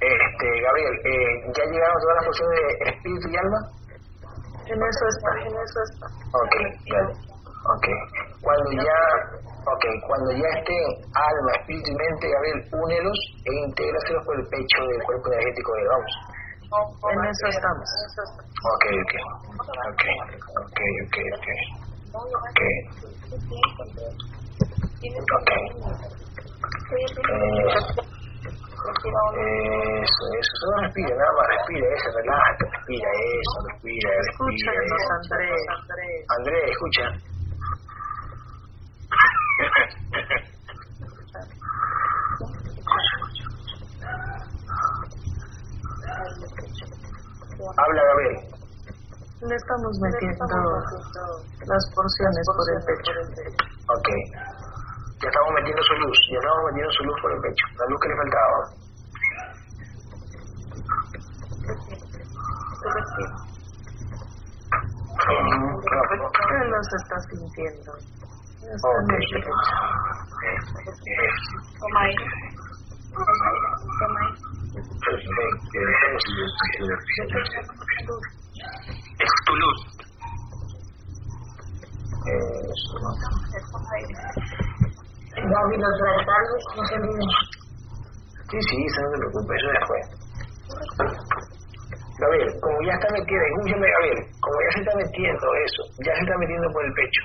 [0.00, 3.60] Este, Gabriel, eh, ¿ya llegaron todas las porciones de espíritu y alma?
[4.68, 6.06] En eso está, en eso está.
[6.32, 6.54] Ok,
[6.88, 7.12] dale.
[7.68, 7.86] Ok.
[8.40, 8.98] Cuando ya,
[9.66, 14.80] okay, cuando ya estén alma, espíritu y mente, Gabriel, únelos e intégraselos por el pecho
[14.88, 15.84] del cuerpo energético de.
[15.88, 16.12] Vamos.
[16.70, 17.88] En eso estamos.
[18.62, 19.14] Ok, ok.
[19.88, 20.76] Ok, ok,
[21.08, 21.48] ok, ok.
[22.44, 22.60] Ok.
[25.32, 25.50] Ok.
[29.38, 30.52] Eh, eso, eso.
[30.60, 34.72] Solo respira, nada más respira, eso, relájate, respira, eso, respira, respira.
[34.78, 35.02] Escúchanos.
[35.10, 35.66] Andrés.
[36.28, 37.04] Andrés, escucha.
[47.58, 48.38] Habla, Gabriel.
[49.42, 50.46] Le estamos metiendo
[51.66, 53.12] las porciones por el pecho.
[53.90, 54.08] Ok.
[55.22, 57.64] Ya estamos metiendo su luz, ya estamos metiendo su luz por el pecho.
[57.78, 58.58] La luz que le faltaba.
[65.30, 67.92] Él los está sintiendo.
[68.62, 68.94] Está Ok.
[69.02, 69.52] en el pecho.
[85.38, 87.26] Gaby, los retardos se.
[88.50, 90.02] Sí, sí, eso no te preocupes, eso después.
[92.18, 96.20] Gabriel, como ya está metiendo, escúchame Gabriel, como ya se está metiendo eso, ya se
[96.20, 97.22] está metiendo por el pecho,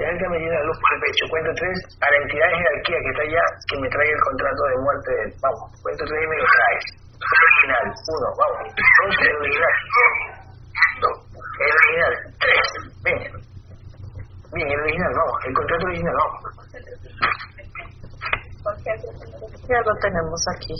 [0.00, 2.56] ya se está metiendo la luz por el pecho, cuento tres a la entidad de
[2.56, 5.12] jerarquía que está allá, que me traiga el contrato de muerte
[5.44, 6.84] vamos, cuento tres y me lo traes.
[7.20, 9.74] El original, uno, vamos, dos, el original,
[11.04, 12.64] dos, el original, tres,
[13.04, 13.20] ven,
[14.56, 16.40] bien, el original, vamos, el contrato original, vamos.
[19.68, 20.76] Ya lo tenemos aquí.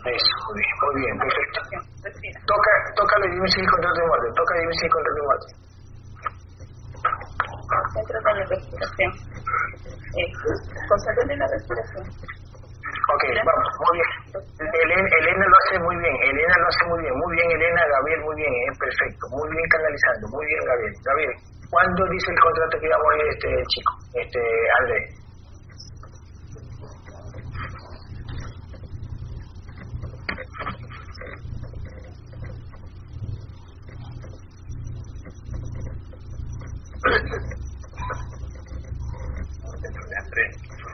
[0.00, 1.60] Eso, muy bien, bien, perfecto.
[2.46, 5.26] Toca, toca dime si el contrato de muerte, toca y dime si el contrato de
[5.26, 5.69] muerte.
[7.92, 9.10] Centro de la respiración.
[10.10, 10.26] Eh,
[11.30, 12.04] en la respiración.
[13.10, 14.10] Ok, vamos, muy bien.
[14.60, 18.20] Elena, Elena lo hace muy bien, Elena lo hace muy bien, muy bien Elena, Gabriel
[18.22, 20.94] muy bien, es perfecto, muy bien canalizando, muy bien Gabriel.
[21.04, 21.34] Gabriel,
[21.70, 24.40] ¿cuándo dice el contrato que íbamos a ir este chico, este?
[24.78, 25.20] Andrés,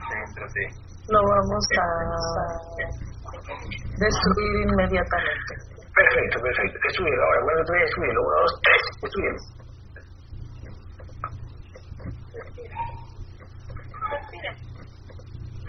[0.07, 0.87] concéntrate.
[1.09, 1.21] Lo
[1.57, 2.47] vamos a
[3.99, 5.53] destruir inmediatamente.
[5.95, 9.41] Perfecto, perfecto, destruyelo ahora, te voy a destruirlo, uno, dos, tres, destruyelo.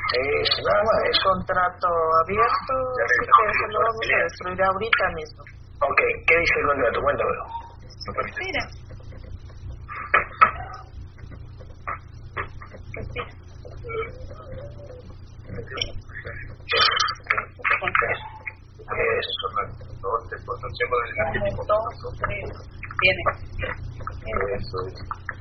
[0.08, 1.30] Eso, nada más, El eso.
[1.30, 1.88] contrato
[2.24, 2.74] abierto,
[3.04, 5.44] así que se lo vamos a destruir ahorita mismo.
[5.82, 7.02] Ok, ¿qué dice el contrato?
[7.02, 7.44] Cuéntamelo.
[8.16, 8.64] Respira.
[12.96, 13.34] Respira.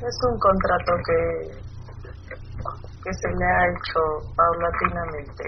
[0.02, 0.16] Es.
[0.26, 1.18] Un contrato que,
[3.04, 4.00] que se le ha hecho
[4.36, 5.44] paulatinamente,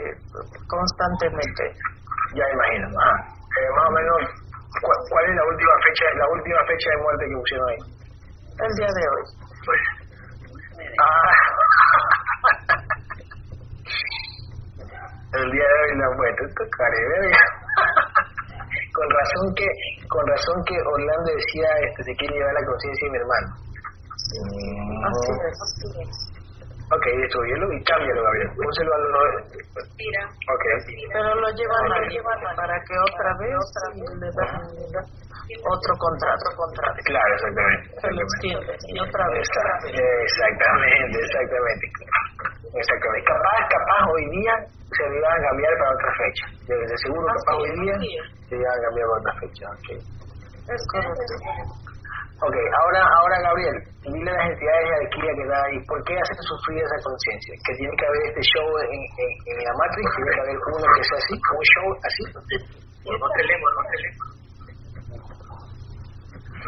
[0.67, 1.65] constantemente.
[2.35, 2.89] ya imagino.
[3.01, 3.19] Ah,
[3.59, 4.21] eh, más o menos,
[4.83, 7.81] ¿cuál, cuál es la última fecha la última fecha de muerte que pusieron ahí?
[8.59, 9.25] El día de hoy.
[11.01, 11.33] Ah,
[15.45, 17.31] el día de hoy la muerte, esto carebe.
[18.95, 19.69] con razón que
[20.09, 23.49] con razón que Orlando decía este se quiere llevar la conciencia de mi hermano.
[24.29, 25.57] Mm, Así es.
[25.63, 26.15] Así es.
[26.89, 28.49] Ok, destruyelo y cámbialo, Gabriel.
[28.57, 29.29] Pónselo a los...
[29.77, 30.23] Respira.
[30.25, 30.65] Ok.
[31.13, 32.17] Pero lo llevan ahí
[32.57, 33.61] para que otra vez
[34.17, 34.57] le dan
[35.69, 36.99] otro contrato, contrato.
[37.05, 37.85] Claro, exactamente.
[38.01, 39.45] Se lo extiende y otra vez.
[39.45, 41.87] Exact- Exactamente, exactamente.
[42.75, 43.25] Exactamente.
[43.25, 44.55] Capaz, capaz hoy día
[44.93, 46.45] se le iban a cambiar para otra fecha.
[46.69, 47.95] De, de seguro, capaz hoy día
[48.49, 49.65] se iban a cambiar para otra fecha.
[49.73, 49.89] Ok,
[50.69, 51.35] Es correcto.
[52.45, 56.15] okay ahora, ahora Gabriel, dile a las entidades de jerarquía que da ahí, ¿por qué
[56.17, 57.53] hacen sufrir esa conciencia?
[57.65, 60.87] Que tiene que haber este show en, en, en la Matrix, tiene que haber uno
[60.93, 62.23] que sea así, un show así.
[63.09, 64.29] No tenemos, no tenemos.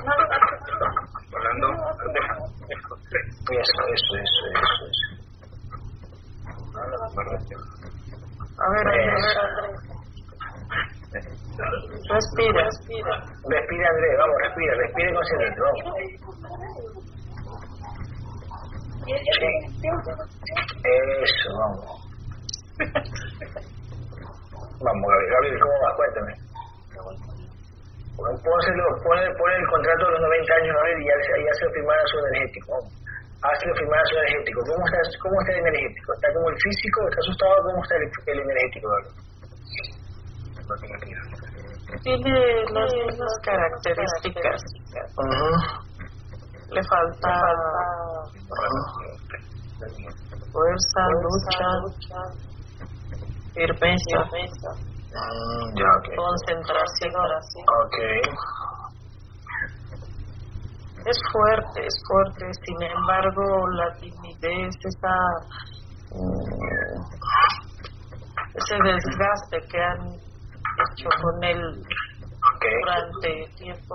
[0.00, 1.10] No, no, no.
[1.36, 1.68] hablando
[3.50, 4.79] Eso, eso, eso,
[7.10, 9.90] A ver, a ver, a ver.
[11.10, 13.14] Respira, respira.
[13.48, 15.82] Respira, Andrés, vamos, respira, respira consciente, vamos.
[20.84, 21.84] Eso, vamos.
[24.80, 25.94] Vamos, Gabriel, Gabriel, ¿cómo vas?
[25.96, 26.32] Cuéntame.
[28.20, 32.18] Pónselo, el contrato de los 90 años ver y ya, ya se lo firmara su
[32.18, 32.72] energético.
[32.72, 32.99] Vamos.
[33.42, 34.60] Hazlo firmar su energético.
[34.68, 36.12] ¿Cómo está, ¿Cómo está el energético?
[36.12, 36.98] ¿Está como el físico?
[37.08, 37.56] ¿Está asustado?
[37.64, 38.88] ¿Cómo está el, el energético?
[42.02, 42.36] Tiene
[42.72, 44.60] las mismas características.
[46.70, 47.32] Le falta
[50.52, 51.68] fuerza, lucha,
[53.54, 54.20] firmeza,
[55.12, 55.74] Mm,
[56.14, 57.12] concentración.
[57.82, 57.98] Ok.
[61.06, 62.44] Es fuerte, es fuerte.
[62.66, 65.16] Sin embargo, la timidez, esa,
[66.12, 67.00] mm,
[68.54, 71.60] ese desgaste que han hecho con él
[72.60, 73.94] durante tiempo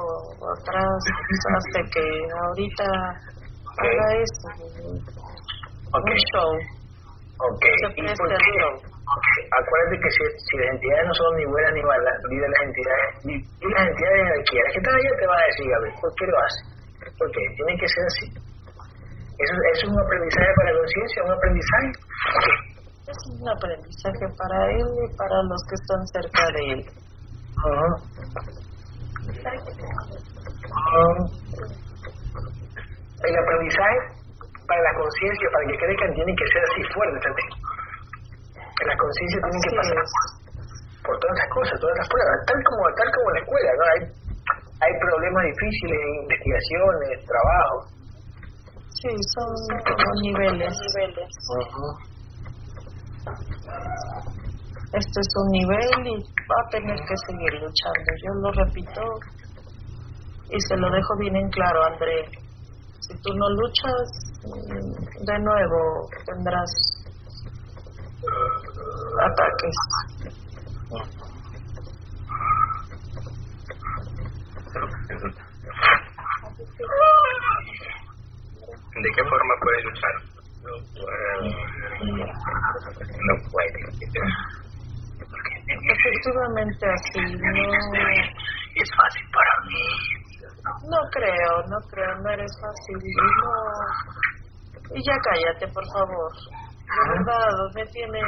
[0.58, 0.98] atrás
[1.58, 2.06] hace que
[2.46, 4.50] ahorita haga eso,
[5.94, 6.06] Ok.
[6.10, 6.52] un show,
[7.38, 8.72] se.
[9.06, 12.62] Acuérdate que si, si las entidades no son ni buenas ni malas, ni de las
[12.66, 13.36] entidades, ni
[13.70, 16.75] las entidades jerarquías, las que allá te van a decir, Gabriel, ¿por qué lo hace?
[17.18, 17.42] ¿Por qué?
[17.56, 18.28] Tiene que ser así.
[19.36, 21.24] ¿Eso, eso es un aprendizaje para la conciencia?
[21.24, 21.90] ¿Un aprendizaje?
[23.06, 26.82] Es un aprendizaje para él y para los que están cerca de él.
[27.60, 27.88] Ajá.
[30.76, 31.08] Ajá.
[33.26, 34.16] El aprendizaje
[34.68, 37.50] para la conciencia, para que crezcan, tiene que ser así fuerte también.
[38.86, 39.98] La conciencia tiene que pasar
[41.06, 43.84] por todas esas cosas, todas esas pruebas, tal como, tal como en la escuela, ¿no?
[43.86, 44.02] Hay,
[44.82, 47.76] hay problemas difíciles, investigaciones, trabajo.
[49.02, 49.52] Sí, son
[49.86, 50.74] como niveles.
[54.94, 58.10] Este es un nivel y va a tener que seguir luchando.
[58.24, 59.02] Yo lo repito
[60.50, 62.30] y se lo dejo bien en claro, André.
[63.00, 64.08] Si tú no luchas,
[64.44, 66.72] mm, de nuevo tendrás
[69.22, 69.76] ataques.
[78.96, 80.12] ¿De qué forma puede luchar?
[80.64, 80.72] No
[83.52, 83.80] puede.
[85.68, 87.74] Efectivamente así, no,
[88.76, 89.84] Es fácil para mí.
[90.90, 92.98] no creo, no creo, no eres fácil.
[93.44, 93.54] No,
[94.96, 96.32] y ya cállate, por favor.
[96.88, 98.22] De verdad, me tiene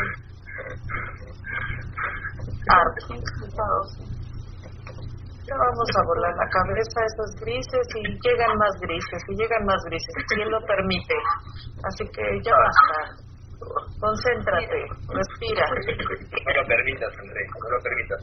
[2.70, 3.08] harto.
[5.48, 9.82] Ya vamos a volar la cabeza esos grises y llegan más grises y llegan más
[9.86, 11.16] grises, si él lo permite.
[11.88, 13.24] Así que ya basta.
[14.00, 15.66] Concéntrate, respira.
[15.72, 18.22] No lo permitas, André, no lo permitas.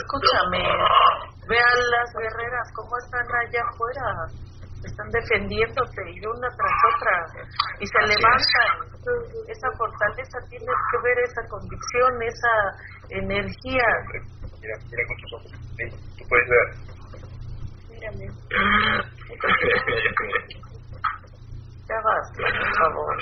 [0.00, 0.64] Escúchame,
[1.48, 4.06] vean las guerreras cómo están allá afuera.
[4.84, 7.26] Están defendiéndote y una tras otra.
[7.80, 8.90] Y se levantan.
[9.48, 12.72] Esa fortaleza tiene que ver esa convicción, esa
[13.10, 13.84] energía.
[14.60, 15.52] Mira, mira con tus ojos.
[15.76, 16.66] Ven, Tú puedes ver.
[17.90, 18.26] Mírame.
[21.88, 23.16] Ya basta, por favor.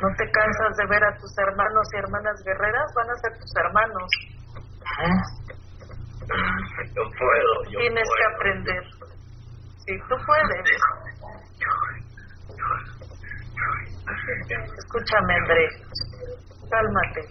[0.00, 2.92] ¿No te cansas de ver a tus hermanos y hermanas guerreras?
[2.96, 4.10] Van a ser tus hermanos.
[6.96, 8.82] Yo puedo, yo Tienes que aprender.
[9.90, 10.64] Sí, tú puedes.
[14.78, 15.68] Escúchame, André.
[16.70, 17.26] Cálmate.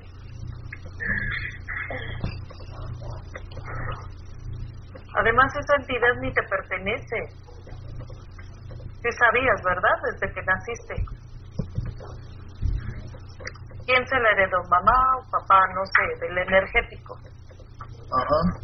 [5.16, 7.16] Además, esa entidad ni te pertenece.
[9.03, 9.95] Sí sabías, ¿verdad?
[10.12, 11.05] Desde que naciste.
[13.86, 14.62] ¿Quién se la heredó?
[14.68, 15.62] ¿Mamá o papá?
[15.76, 17.16] No sé, del energético.
[17.16, 18.60] Ajá.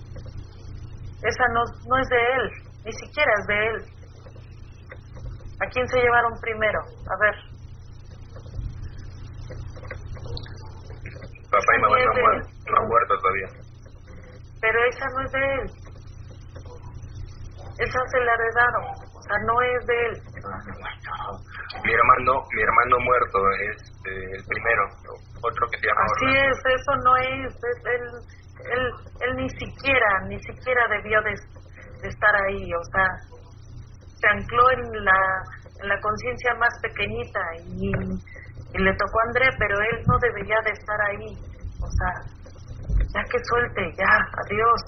[1.22, 3.78] Esa no, no es de él, ni siquiera es de él.
[5.62, 6.80] ¿A quién se llevaron primero?
[6.80, 7.36] A ver,
[11.52, 13.48] Papá y mamá no muerto, no han muerto todavía.
[14.62, 15.72] pero esa no es de él.
[17.80, 18.84] Esa se la heredaron,
[19.16, 20.22] o sea, no es de él.
[21.84, 23.40] Mi hermano, mi hermano muerto
[23.72, 24.84] es eh, el primero,
[25.44, 26.52] otro que se llama Así Orlando.
[26.52, 28.04] es, eso no es, es él,
[28.72, 31.34] él, él ni siquiera, ni siquiera debió de,
[32.08, 33.08] estar ahí, o sea,
[34.20, 35.20] se ancló en la,
[35.82, 37.92] en la conciencia más pequeñita y,
[38.74, 41.38] y le tocó a André, pero él no debería de estar ahí,
[41.82, 42.36] o sea,
[43.14, 44.82] Ya que suelte, ya, adiós.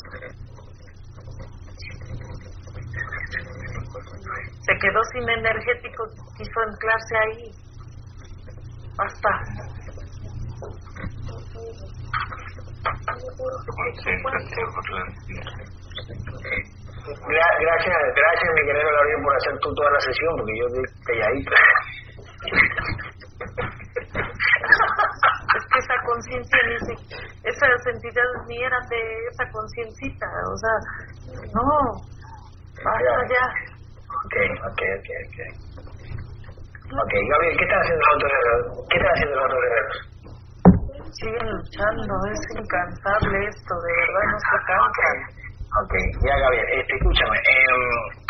[4.65, 6.03] Se quedó sin energético,
[6.35, 7.51] quiso anclarse ahí.
[8.97, 9.29] Basta.
[17.07, 21.51] Gracias, gracias mi querido Gabriel por hacer tú toda la sesión, porque yo estoy calladito.
[25.55, 26.59] es que esa conciencia,
[27.43, 29.01] esas entidades ni eran de
[29.31, 30.75] esa conciencita, o sea,
[31.53, 32.07] no,
[32.83, 33.45] basta ya.
[34.07, 34.35] Ok,
[34.67, 35.37] ok, ok, ok.
[36.87, 38.63] Ok, Gabriel, ¿qué están haciendo los otros guerreros?
[38.89, 39.95] ¿Qué están haciendo los otros guerreros?
[41.19, 45.46] Siguen luchando, es incansable esto, de verdad no se cansan.
[45.77, 45.93] Ok,
[46.25, 48.27] ya Gabriel, este, escúchame, eh,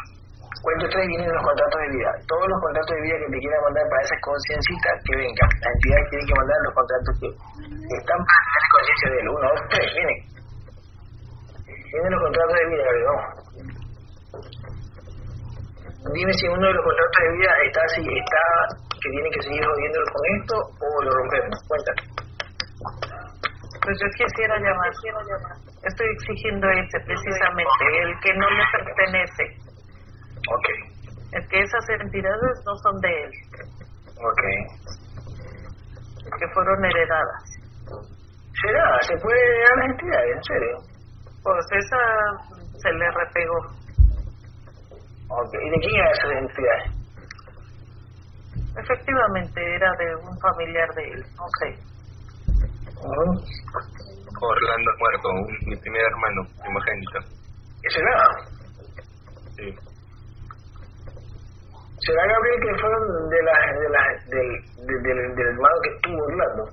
[0.68, 2.12] Cuento 3 vienen los contratos de vida.
[2.28, 5.50] Todos los contratos de vida que te quieran mandar para esas conciencitas, que vengan.
[5.64, 9.28] La entidad tiene que mandar los contratos que están para tener conciencia de él.
[9.32, 10.20] Uno, dos, tres, vienen.
[11.88, 13.28] Vienen los contratos de vida, vamos.
[16.08, 18.43] Dime si uno de los contratos de vida está así, está
[18.91, 21.56] que tiene que seguir jodiéndolo con esto o lo rompemos.
[21.64, 22.02] Cuéntame.
[23.88, 25.66] Pues yo quisiera llamar, quiero llamar.
[25.84, 29.43] Estoy exigiendo ese precisamente, el que no le pertenece.
[30.49, 30.67] Ok.
[31.34, 33.32] Es que esas entidades no son de él.
[34.17, 34.41] Ok.
[36.39, 37.43] Que fueron heredadas.
[38.61, 38.99] ¿Será?
[39.01, 40.36] ¿Se puede heredar las entidades?
[40.36, 40.78] ¿En serio?
[41.43, 42.01] Pues esa
[42.82, 43.59] se le repegó.
[45.30, 45.53] Ok.
[45.53, 46.97] ¿Y de quién era esa entidad?
[48.78, 51.80] Efectivamente, era de un familiar de él, no sé.
[54.39, 57.19] Orlando muerto, un, mi primer hermano, primogénito.
[57.83, 58.15] ¿Ese era?
[59.55, 59.75] Sí.
[61.99, 64.49] ¿Será Gabriel que fueron de la, de la, del,
[64.85, 66.63] de, del, del hermano que estuvo Orlando?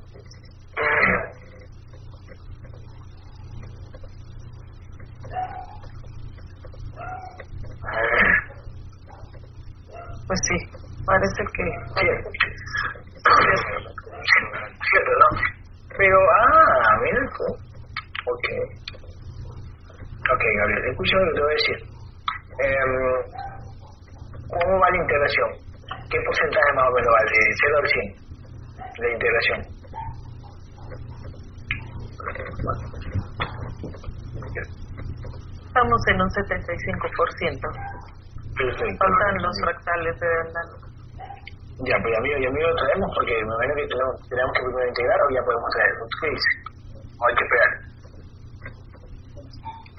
[10.26, 10.56] Pues sí,
[11.06, 11.64] parece que...
[12.00, 12.06] Sí.
[14.90, 15.63] Cierto, ¿no?
[15.97, 17.20] Pero, ah, mira,
[18.26, 18.47] ok.
[20.32, 21.78] Ok, Gabriel, escucha lo que te voy a decir.
[22.64, 22.86] Eh,
[24.49, 25.51] ¿Cómo va la integración?
[26.11, 27.20] ¿Qué porcentaje más o menos va?
[27.24, 28.24] ¿De 0 al 100?
[28.99, 29.61] La integración.
[35.66, 37.61] Estamos en un 75%.
[38.57, 38.97] Perfecto.
[38.99, 40.84] Faltan los fractales de verdad.
[41.83, 44.53] Ya, pues a mí, y a mí lo traemos porque me imagino que tenemos, tenemos
[44.55, 46.05] que primero integrar o ya podemos traerlo.
[46.22, 46.51] ¿Qué dice?
[47.18, 47.70] O hay que esperar.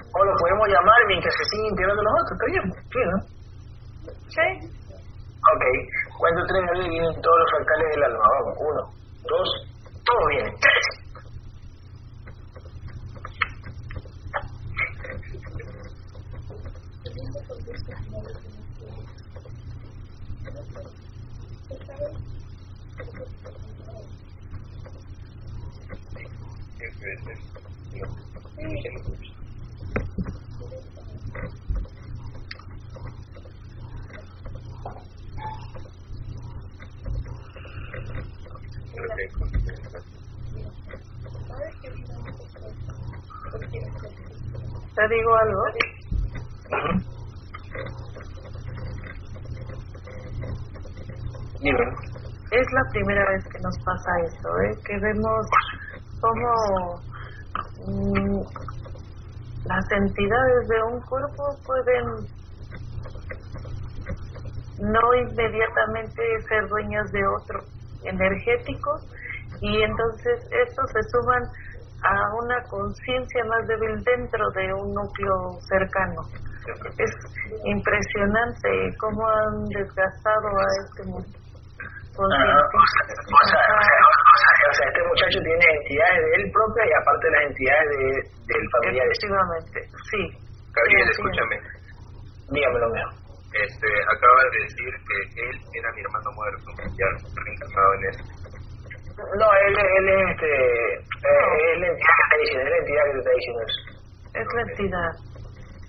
[0.08, 3.18] O lo podemos llamar mientras se siguen integrando los otros, está bien, sí, ¿no?
[4.32, 4.46] Sí.
[5.52, 5.64] Ok.
[6.18, 8.24] Cuando tres ahí vienen todos los fractales del alma.
[8.24, 8.56] Vamos.
[8.56, 8.82] Uno,
[9.28, 9.48] dos,
[10.02, 10.48] todo bien.
[10.56, 10.96] Tres.
[44.94, 45.62] ¿Te digo algo?
[51.66, 54.78] Es la primera vez que nos pasa esto, ¿eh?
[54.84, 55.46] que vemos
[56.20, 57.02] cómo
[57.86, 58.40] mm,
[59.66, 62.06] las entidades de un cuerpo pueden
[64.78, 67.58] no inmediatamente ser dueñas de otro
[68.04, 69.00] energético
[69.60, 70.38] y entonces
[70.68, 71.42] estos se suman
[72.04, 76.22] a una conciencia más débil dentro de un núcleo cercano.
[76.96, 77.10] Es
[77.64, 81.45] impresionante cómo han desgastado a este mundo.
[82.16, 82.28] O,
[84.72, 88.06] sea, este muchacho tiene entidades de él propia y aparte las entidades de,
[88.46, 89.06] del familiar.
[89.06, 89.78] Efectivamente,
[90.10, 90.20] sí.
[90.72, 91.56] Gabriel, escúchame.
[92.52, 93.08] Dígame lo mío.
[93.52, 98.16] Este, acaba de decir que él era mi hermano muerto, ya reencarnado en él.
[99.16, 100.50] No, él, él es este,
[100.92, 101.00] eh,
[101.72, 103.80] es la entidad que está diciendo, es la entidad que te está diciendo eso.
[104.36, 105.35] Es la entidad.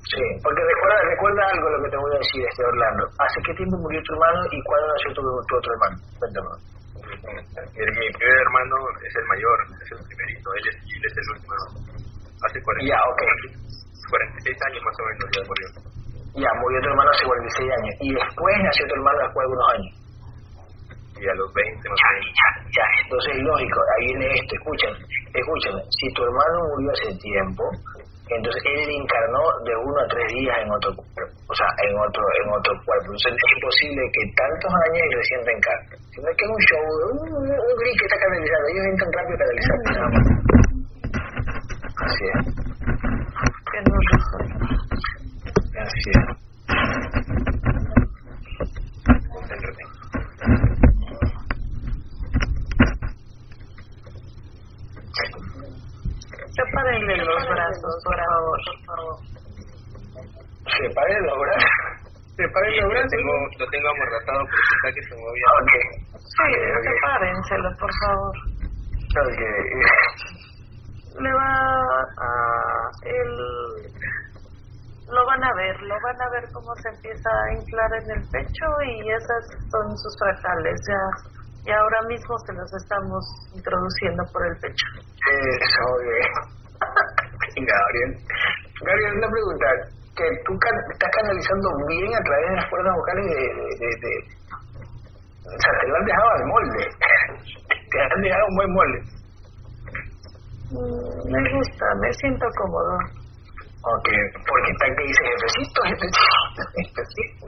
[0.07, 3.03] Sí, porque recuerda, recuerda algo lo que te voy a decir, este Orlando.
[3.19, 5.95] ¿Hace qué tiempo murió tu hermano y cuándo nació tu, tu otro hermano?
[6.15, 6.51] Cuéntame.
[7.27, 11.53] Mi primer hermano es el mayor, es el primerito, él es, él es el último.
[12.39, 13.27] Hace 40, ya, okay.
[14.07, 15.67] 46 años más o menos ya murió.
[16.39, 17.93] Ya, murió tu hermano hace 46 años.
[17.99, 20.07] Y después nació tu hermano después de algunos años
[21.17, 22.47] y a los 20 más ya, ya,
[22.77, 24.93] ya, entonces lógico, ahí viene esto, escuchen,
[25.33, 27.63] escúchame, si tu hermano murió hace tiempo,
[28.29, 32.23] entonces él encarnó de uno a tres días en otro cuerpo, o sea, en otro
[32.43, 33.07] en otro cuerpo.
[33.07, 35.95] Entonces es imposible que tantos años y recién reencarne.
[36.11, 40.09] Sino que es un show, un, un gris que está canalizado, ellos entran rápido nada
[40.11, 40.25] más.
[42.07, 42.41] Así es.
[45.77, 47.56] Así es.
[56.57, 58.59] Sepárenle los brazos, por favor.
[60.77, 61.69] Separen los brazos.
[62.35, 63.11] Separen los Lo brazos.
[63.11, 65.47] tengo, lo tengo amordatado porque está que se movía.
[65.61, 65.73] Ok.
[66.17, 66.49] Sí,
[66.83, 68.35] sepárenselo, por favor.
[69.21, 69.41] Ok.
[71.21, 71.53] Le va
[72.17, 72.29] a...
[73.03, 73.31] El,
[75.07, 78.23] lo van a ver, lo van a ver cómo se empieza a inflar en el
[78.29, 80.79] pecho y esas son sus fractales.
[80.89, 81.01] Ya,
[81.67, 84.87] y ahora mismo se los estamos introduciendo por el pecho.
[85.03, 86.31] Eso, bien.
[87.67, 88.11] Gabriel.
[88.87, 89.67] Gabriel, una pregunta.
[90.17, 93.37] Que tú estás canalizando bien a través de las cuerdas vocales de...
[93.37, 94.25] de, de, de-
[95.45, 96.81] O sea, te lo han dejado al molde.
[97.91, 98.99] te han dejado un buen molde.
[100.71, 102.93] Mm, Me gusta, me siento cómodo.
[103.91, 104.07] Ok,
[104.47, 107.45] porque está que dice jefecito, jefecito, jefecito.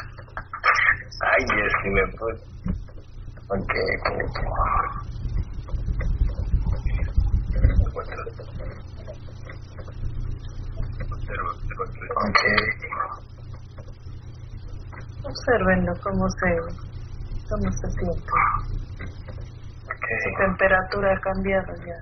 [1.20, 2.44] Ay, Dios, si me puse.
[11.10, 11.50] Observa.
[12.16, 12.42] ok.
[15.24, 16.56] Observenlo cómo se,
[17.48, 18.32] cómo se siente.
[20.24, 21.98] Su Ok, temperatura ha cambiado ya.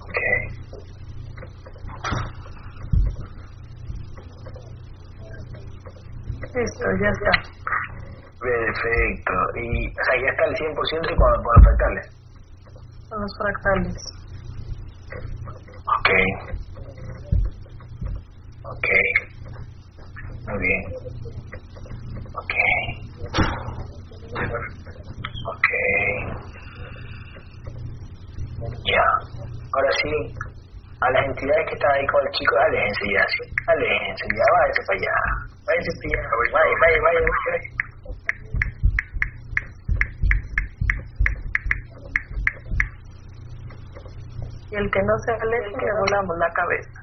[0.00, 0.18] ok.
[6.58, 7.30] Listo, ya está.
[8.40, 9.32] Perfecto.
[9.62, 12.04] Y, o sea, ya está al 100% con, con los fractales.
[13.08, 13.96] Son los fractales.
[15.86, 16.10] Ok.
[18.64, 18.88] Ok.
[20.46, 20.82] Muy bien.
[22.34, 22.54] Ok.
[25.46, 25.68] Ok.
[28.84, 29.04] Ya.
[29.72, 30.34] Ahora sí,
[31.00, 33.44] a las entidades que están ahí con el chico, aléjense ya, sí.
[33.68, 35.16] Aléjense ya, váyase para allá.
[35.68, 36.22] Váyase para allá.
[36.52, 37.62] Vaya, vaya, vaya, vaya.
[44.70, 47.00] Y el que no se aleje, le volamos la cabeza.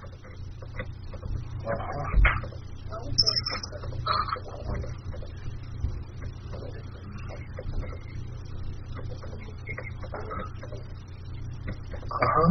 [12.22, 12.46] Ajá.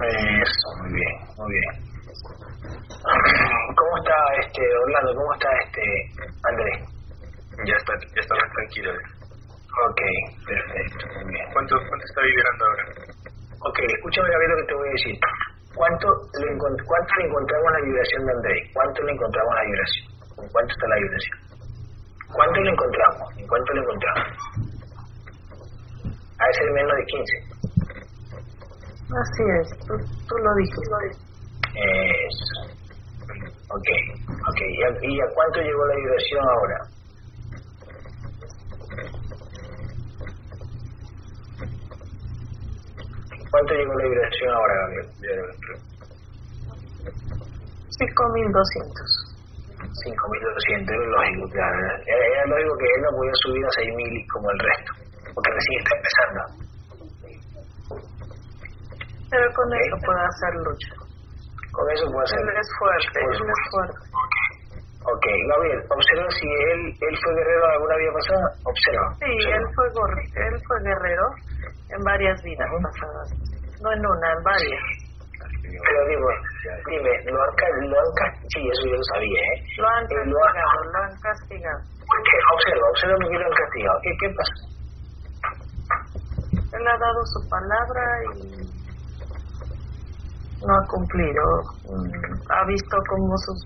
[0.00, 1.72] Eso, muy bien, muy bien.
[3.76, 5.14] ¿Cómo está este Orlando?
[5.14, 5.82] ¿Cómo está este
[6.42, 6.78] Andrés?
[7.66, 8.90] Ya está, ya está más tranquilo.
[8.92, 10.00] Ok,
[10.46, 11.46] perfecto, muy bien.
[11.52, 12.84] ¿Cuánto, cuánto está vibrando ahora?
[13.68, 15.16] Ok, escúchame a ver lo que te voy a decir.
[15.74, 16.06] ¿Cuánto
[16.38, 18.70] le, encont- ¿Cuánto le encontramos la vibración de Andrés?
[18.72, 20.06] ¿Cuánto le encontramos la vibración?
[20.42, 21.38] ¿En cuánto está la vibración?
[22.32, 23.26] ¿Cuánto le encontramos?
[23.38, 24.28] ¿En cuánto le encontramos?
[26.38, 27.54] A ese menos de 15.
[29.04, 29.94] Así es, tú,
[30.26, 31.22] tú lo dijiste.
[31.74, 32.58] Eso.
[33.70, 33.88] Ok,
[34.48, 34.60] ok.
[34.60, 36.78] ¿Y a, y a cuánto llegó la vibración ahora?
[43.50, 45.06] ¿Cuánto llegó la vibración ahora, Gabriel?
[47.98, 49.34] 5200.
[49.84, 51.76] 5.200, es lógico, claro.
[51.78, 54.90] Era, era lógico que él no podía subir a 6.000 como el resto,
[55.34, 56.40] porque recién está empezando.
[59.30, 60.94] Pero con eso puede hacer lucha.
[61.74, 62.38] Con eso puede hacer.
[62.38, 63.98] Él es fuerte, él es fuerte.
[65.04, 68.46] Ok, Gabriel, observa si él, él fue guerrero alguna vida pasada.
[68.64, 69.06] Observa.
[69.20, 69.56] Sí, observa.
[69.58, 69.86] él fue,
[70.48, 71.26] él fue guerrero
[71.92, 73.28] en varias vidas pasadas.
[73.82, 74.84] No en una, en varias.
[75.60, 76.28] Pero digo,
[76.88, 79.56] dime, lo han, lo han ca- sí, eso yo lo sabía, ¿eh?
[79.78, 81.80] Lo han Eh, lo han- castigado, lo han castigado.
[82.08, 82.36] ¿Por qué?
[82.54, 83.98] Observa, observa lo que lo han castigado.
[84.02, 84.56] ¿Qué, qué pasa?
[86.76, 88.04] Él ha dado su palabra
[88.34, 88.36] y
[90.64, 91.42] no ha cumplido.
[91.84, 93.60] Mm, Ha visto cómo sus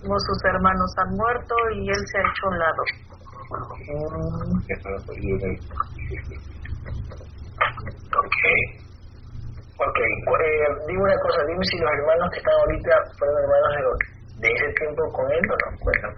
[0.00, 2.82] como sus hermanos han muerto y él se ha hecho a un lado.
[8.18, 8.83] Ok.
[9.76, 13.98] Ok, eh, dime una cosa, dime si los hermanos que están ahorita fueron hermanos
[14.38, 15.68] de, de ese tiempo con él o no?
[15.80, 16.14] Cuéntame.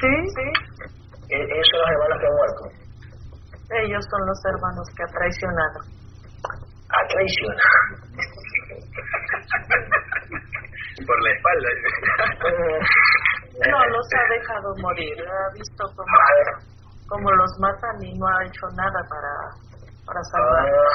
[0.00, 0.46] Sí, sí.
[1.28, 2.62] ¿E- ¿Esos son los hermanos que han muerto?
[3.82, 5.78] Ellos son los hermanos que ha traicionado.
[6.90, 7.56] A traición.
[11.06, 11.68] Por la espalda.
[13.56, 15.16] No, los ha dejado morir.
[15.24, 16.16] Ha visto cómo,
[17.08, 19.32] cómo los matan y no ha hecho nada para,
[20.04, 20.92] para salvarlos.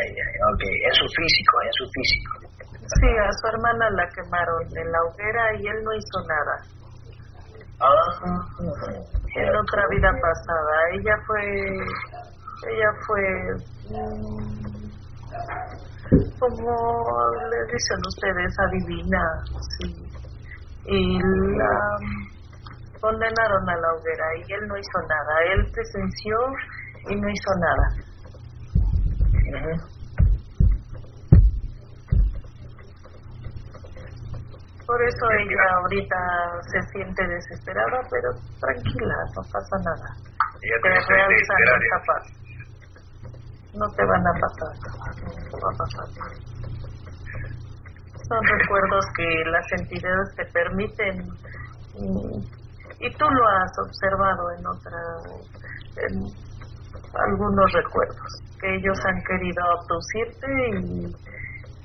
[0.00, 2.32] ay, ay, ok, en su físico, en su físico.
[2.88, 6.56] Sí, a su hermana la quemaron en la hoguera y él no hizo nada.
[7.80, 8.10] Ah,
[9.36, 11.44] En otra vida pasada, ella fue,
[12.72, 13.22] ella fue,
[13.90, 14.88] mm,
[16.40, 16.72] como
[17.50, 19.22] le dicen ustedes, adivina,
[19.78, 20.07] sí.
[20.90, 21.68] Y la
[23.00, 25.42] condenaron a la hoguera y él no hizo nada.
[25.52, 26.36] Él presenció
[27.10, 28.08] y no hizo nada.
[34.86, 36.16] Por eso ella ahorita
[36.72, 40.16] se siente desesperada, pero tranquila, no pasa nada.
[40.62, 42.24] Ella Te realzan esta paz.
[43.74, 44.74] No te van a pasar.
[45.52, 46.08] No va a pasar.
[48.28, 51.26] Son recuerdos que las entidades te permiten
[53.00, 54.98] y tú lo has observado en otra
[55.96, 56.12] en
[57.14, 61.06] algunos recuerdos que ellos han querido abducirte y,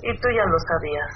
[0.09, 1.13] y tú ya lo sabías.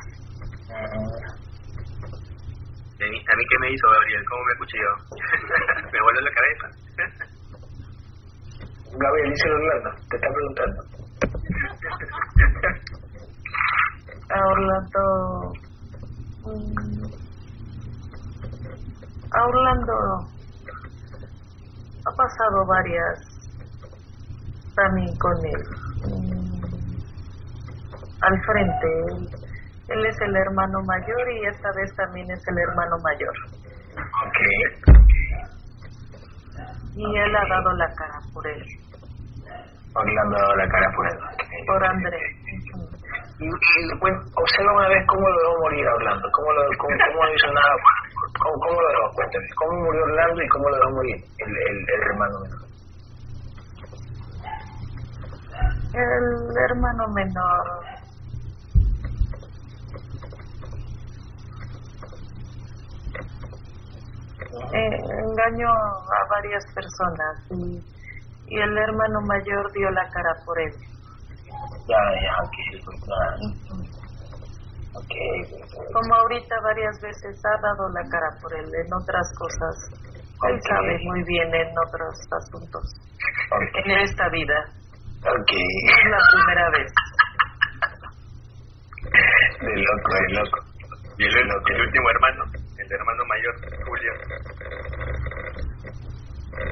[2.99, 4.23] ¿A mí, ¿A mí qué me hizo Gabriel?
[4.29, 4.91] ¿Cómo me cuchilló?
[5.91, 6.67] ¿Me voló la cabeza?
[8.97, 10.79] Gabriel, dice Orlando, te está preguntando.
[14.29, 15.53] a Orlando.
[19.31, 19.93] A Orlando
[22.05, 23.19] ha pasado varias
[24.75, 25.63] también con él.
[26.05, 26.61] Mm,
[28.21, 28.87] al frente.
[29.07, 29.29] Él,
[29.89, 33.33] él es el hermano mayor y esta vez también es el hermano mayor.
[34.25, 34.39] Ok.
[36.95, 38.63] y él ha dado la cara por él.
[39.93, 41.17] Orlando ha dado la cara por él.
[41.67, 42.19] por André
[43.37, 46.27] Después observa una vez cómo lo dejó morir Orlando.
[46.33, 47.73] ¿Cómo, lo, cómo, cómo no hizo nada?
[48.41, 49.05] ¿Cómo, cómo lo dejó?
[49.13, 49.47] Cuéntame.
[49.55, 52.67] ¿Cómo murió Orlando y cómo lo dejó morir el, el, el hermano menor?
[55.97, 57.65] el hermano menor
[64.73, 67.79] eh, engañó a varias personas y,
[68.47, 70.73] y el hermano mayor dio la cara por él.
[71.87, 72.57] Ya, ya, ok.
[74.97, 75.13] Ok.
[75.93, 79.75] Como ahorita varias veces ha dado la cara por él en otras cosas.
[80.49, 82.83] Él sabe muy bien en otros asuntos.
[83.51, 83.85] Ok.
[83.85, 84.65] En esta vida.
[85.23, 85.51] Ok.
[85.51, 86.91] Es la primera vez.
[89.61, 90.59] De loco, de loco.
[91.17, 92.43] Y el, el último hermano,
[92.77, 94.13] el hermano mayor, Julio.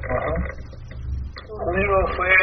[0.06, 0.34] Ajá.
[1.48, 2.36] Julio fue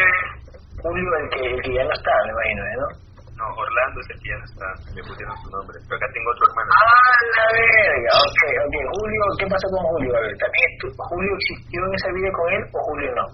[0.82, 2.88] Julio el que, el que ya no está, me imagino, ¿eh, ¿no?
[3.32, 4.66] No, Orlando es el que ya no está.
[4.92, 5.76] Le pusieron su nombre.
[5.88, 6.70] Pero acá tengo otro hermano.
[6.78, 8.12] ¡Ah, la verga!
[8.22, 8.76] Ok, ok.
[8.92, 10.10] Julio, ¿qué pasó con Julio?
[10.14, 13.24] A ver, ¿también ¿Julio existió en esa vida con él o Julio no?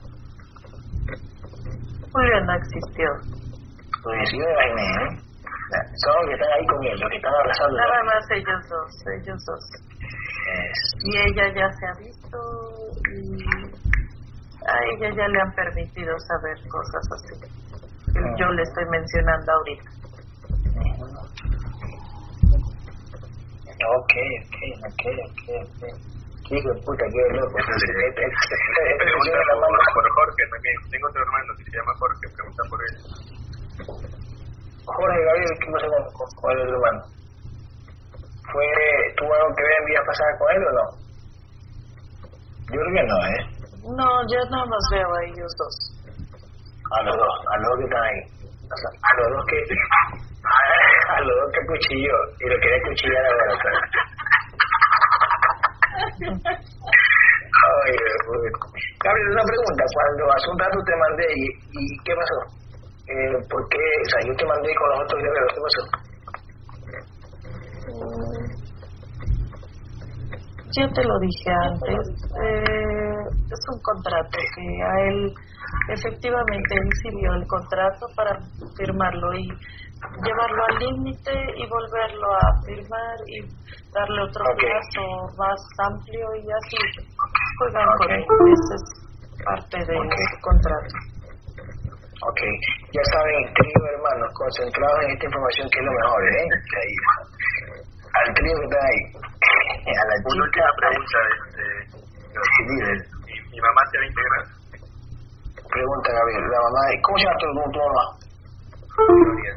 [2.12, 3.08] Julio no existió.
[4.02, 5.10] Pues sí me imaginé, ¿eh?
[6.06, 7.76] Son los que están ahí con él, los que están abrazando.
[7.76, 9.62] Nada más ellos dos, ellos dos.
[10.48, 12.38] Es- y ella ya se ha visto
[13.12, 13.57] y
[14.68, 17.48] a ella ya le han permitido saber cosas así que
[18.38, 19.98] yo le estoy mencionando ahorita
[23.78, 24.12] Ok,
[24.42, 24.58] ok,
[24.90, 25.82] ok, ok, ok.
[26.48, 27.54] Qué hijo de puta, qué loco.
[27.54, 27.78] Pregunta
[29.94, 30.76] por, Jorge también.
[30.90, 32.26] Tengo otro hermano que se llama Jorge.
[32.34, 32.94] Pregunta por él.
[34.84, 37.00] Jorge Gabriel, ¿qué pasó con, con, con el otro hermano?
[38.50, 38.66] ¿Fue,
[39.16, 40.86] ¿Tuvo algo que ver en vida pasada con él o no?
[42.72, 43.57] Yo creo que no, ¿eh?
[43.96, 45.74] No yo nada más veo a ellos dos
[46.92, 48.20] A los dos, a los dos que están ahí.
[48.68, 49.58] A los dos que.
[50.44, 53.52] A, a los dos que cuchilló y lo quería cuchillar ahora.
[53.52, 53.72] o sea.
[57.58, 57.92] Ay.
[59.04, 59.82] Gabriel, una pregunta.
[59.94, 62.38] Cuando hace un rato te mandé, ¿y, qué pasó?
[63.08, 63.84] Eh, ¿Por qué?
[64.02, 65.82] O sea, yo te mandé con los otros guerreros, ¿qué pasó?
[70.76, 72.06] Yo te lo dije antes
[72.42, 75.34] eh, es un contrato que a él
[75.88, 78.38] efectivamente él sí vio el contrato para
[78.76, 79.46] firmarlo y
[80.24, 83.38] llevarlo al límite y volverlo a firmar y
[83.92, 85.02] darle otro plazo
[85.38, 86.76] más amplio y así
[87.58, 87.98] juegan Ok.
[87.98, 88.24] con él.
[88.24, 90.14] Esa es parte de Ok.
[90.30, 90.94] su contrato.
[92.18, 92.40] Ok,
[92.92, 96.46] ya saben, trío hermanos, concentrados en esta información que es lo mejor, ¿eh?
[98.18, 99.00] Al trío que está ahí.
[99.98, 101.18] A la Una chica, última pregunta.
[101.28, 104.44] Este, mi, mi mamá se va a integrar.
[105.68, 108.04] Pregunta Gabriel, la mamá, ¿cómo se llama tu, tu mamá?
[108.98, 109.52] Gloria.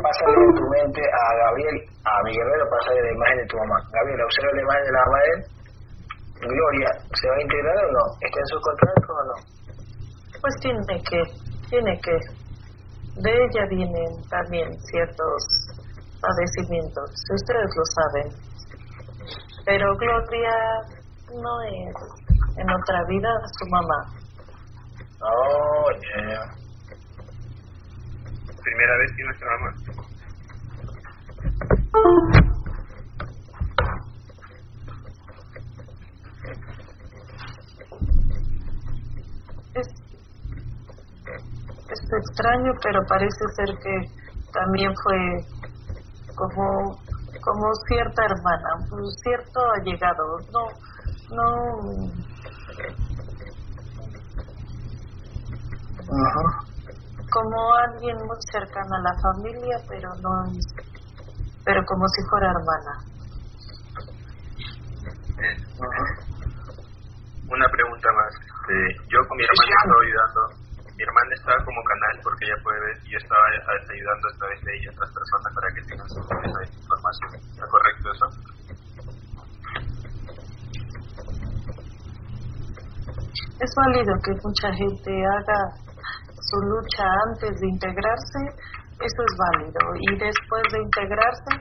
[0.00, 1.76] Pásale en tu mente a Gabriel,
[2.06, 3.78] a mi guerrero, pásale la imagen de tu mamá.
[3.92, 5.40] Gabriel, observa la imagen de la mamá de él.
[6.44, 8.04] Gloria, ¿se va a integrar o no?
[8.20, 9.36] ¿Está en su contrato o no?
[10.40, 11.20] Pues tiene que,
[11.68, 12.14] tiene que.
[13.20, 15.40] De ella vienen también ciertos
[16.24, 18.28] padecimientos, ustedes lo saben.
[19.64, 20.56] Pero Gloria
[21.32, 21.94] no es
[22.56, 24.00] en otra vida su mamá.
[25.20, 26.40] Oh, ya.
[28.62, 29.70] Primera vez que nuestra mamá.
[39.74, 39.88] Es,
[41.90, 45.53] es extraño, pero parece ser que también fue
[46.34, 46.98] como,
[47.42, 50.38] como cierta hermana, un cierto allegado.
[50.52, 50.66] No,
[51.30, 51.46] no,
[56.04, 56.44] Ajá.
[57.30, 60.30] como alguien muy cercano a la familia, pero no
[61.64, 62.92] pero como si fuera hermana.
[65.80, 66.04] Ajá.
[67.48, 68.54] Una pregunta más.
[68.64, 68.76] Este,
[69.08, 70.63] yo con mi hermana estaba ayudando.
[70.94, 74.58] Mi hermana estaba como canal porque ella puede ver y yo estaba ayudando a través
[74.62, 77.30] de ella a otras personas para que tengan su esa información.
[77.34, 78.26] ¿Está correcto eso?
[83.58, 85.60] Es válido que mucha gente haga
[86.38, 88.40] su lucha antes de integrarse,
[89.02, 89.80] eso es válido.
[89.98, 91.52] Y después de integrarse,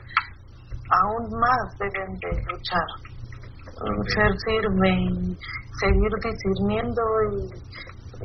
[0.89, 2.89] aún más deben de luchar.
[4.13, 5.37] Ser firme y
[5.79, 7.49] seguir discerniendo y,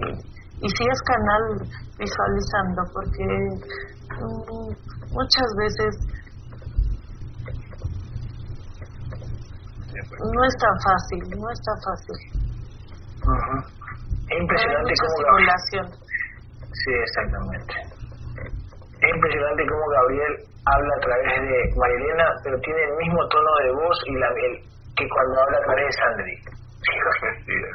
[0.05, 1.43] y, y si es canal,
[1.99, 3.25] visualizando, porque
[4.19, 5.95] mm, muchas veces
[10.19, 12.19] no es tan fácil, no es tan fácil.
[14.29, 15.51] Es impresionante cómo Gabriel...
[15.69, 15.87] simulación.
[16.73, 17.75] Sí, exactamente.
[18.99, 20.35] Es impresionante cómo Gabriel
[20.67, 24.55] habla a través de Marilena, pero tiene el mismo tono de voz y la el,
[24.97, 26.58] que cuando habla a través de Sandri.
[26.79, 27.19] Sí, es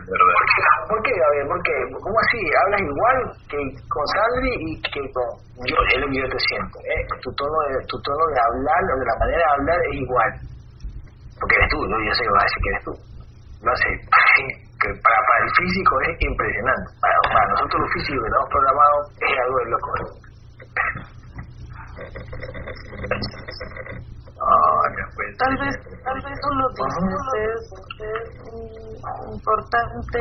[0.08, 0.32] verdad.
[0.34, 1.48] ¿Por qué, ¿Por qué, Gabriel?
[1.48, 1.76] ¿Por qué?
[1.92, 2.40] ¿Cómo así?
[2.56, 3.18] ¿Hablas igual
[3.52, 3.60] que
[3.92, 5.28] con Sandri y que con
[5.68, 5.76] yo?
[5.92, 6.80] Es lo que yo te siento.
[6.88, 7.04] ¿eh?
[7.22, 10.32] Tu, tono de, tu tono de hablar o de la manera de hablar es igual.
[11.40, 12.94] Porque eres tú, yo, yo sé que vas a decir que eres tú.
[13.64, 13.88] No sé,
[14.80, 16.88] que para, para el físico es impresionante.
[17.00, 19.92] Para, nosotros los físicos que estamos programados es algo de loco.
[24.44, 24.84] Ah.
[25.40, 27.64] Tal vez, tal vez tú lo dices,
[28.00, 28.28] es,
[29.32, 30.18] importante,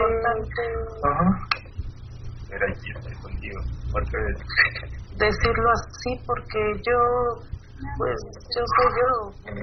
[2.62, 3.60] aquí estoy contigo.
[3.92, 4.36] Vez.
[5.16, 6.98] decirlo así porque yo,
[7.98, 8.16] pues,
[8.54, 9.10] yo soy yo,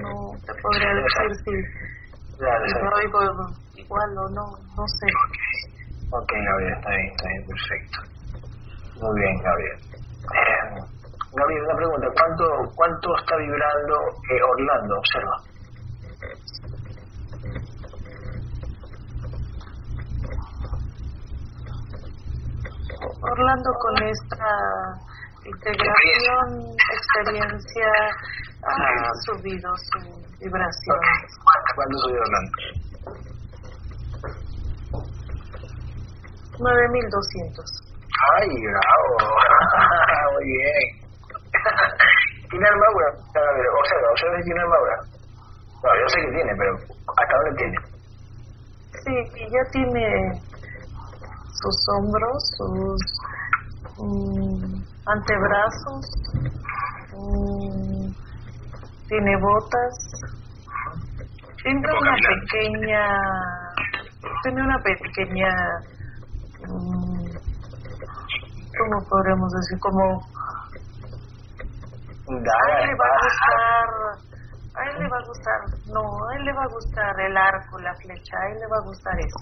[0.02, 1.52] no te podría decir si,
[2.40, 3.20] me oigo
[3.74, 4.44] igual o no,
[4.76, 5.06] no sé.
[6.10, 7.98] Ok, Gabriel, está bien, está bien, perfecto.
[8.96, 9.78] Muy bien, Gabriel.
[10.30, 10.99] Eh,
[11.32, 12.06] Gabriel, una pregunta.
[12.14, 13.94] ¿Cuánto, cuánto está vibrando
[14.30, 14.98] eh, Orlando?
[14.98, 15.36] Observa.
[23.22, 24.50] Orlando con esta
[25.44, 27.88] integración, experiencia,
[28.66, 29.98] ha subido su
[30.40, 30.98] vibración.
[31.76, 32.52] ¿Cuánto subió Orlando?
[36.58, 37.90] 9200.
[38.36, 39.12] Ay, bravo.
[40.34, 40.99] Muy bien.
[42.50, 43.08] ¿Tiene armadura?
[43.34, 44.96] Gabriel, observa, observa si tiene armadura.
[45.82, 46.72] No, yo sé que tiene, pero
[47.16, 47.76] ¿hasta dónde tiene?
[49.04, 50.42] Sí, y ya tiene
[51.60, 53.00] sus hombros, sus
[53.96, 56.04] mm, antebrazos,
[57.16, 58.12] mm,
[59.08, 59.94] tiene botas,
[61.62, 63.04] tiene una pequeña,
[64.42, 65.50] tiene una pequeña,
[66.68, 67.24] mm,
[68.78, 69.78] ¿cómo podremos decir?
[69.80, 70.29] Como
[72.30, 73.88] a él le va a gustar,
[74.74, 77.78] a él le va a gustar, no, a él le va a gustar el arco,
[77.78, 79.40] la flecha, a él le va a gustar eso.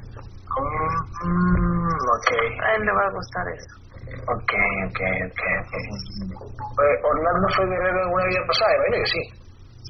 [1.25, 2.31] Mm, ok.
[2.65, 3.75] A él le va a gustar eso.
[4.29, 4.53] Ok,
[4.89, 5.75] ok, ok, ok.
[6.79, 9.23] Eh, Orlando fue guerrero en una vida pasada, imagino que sí.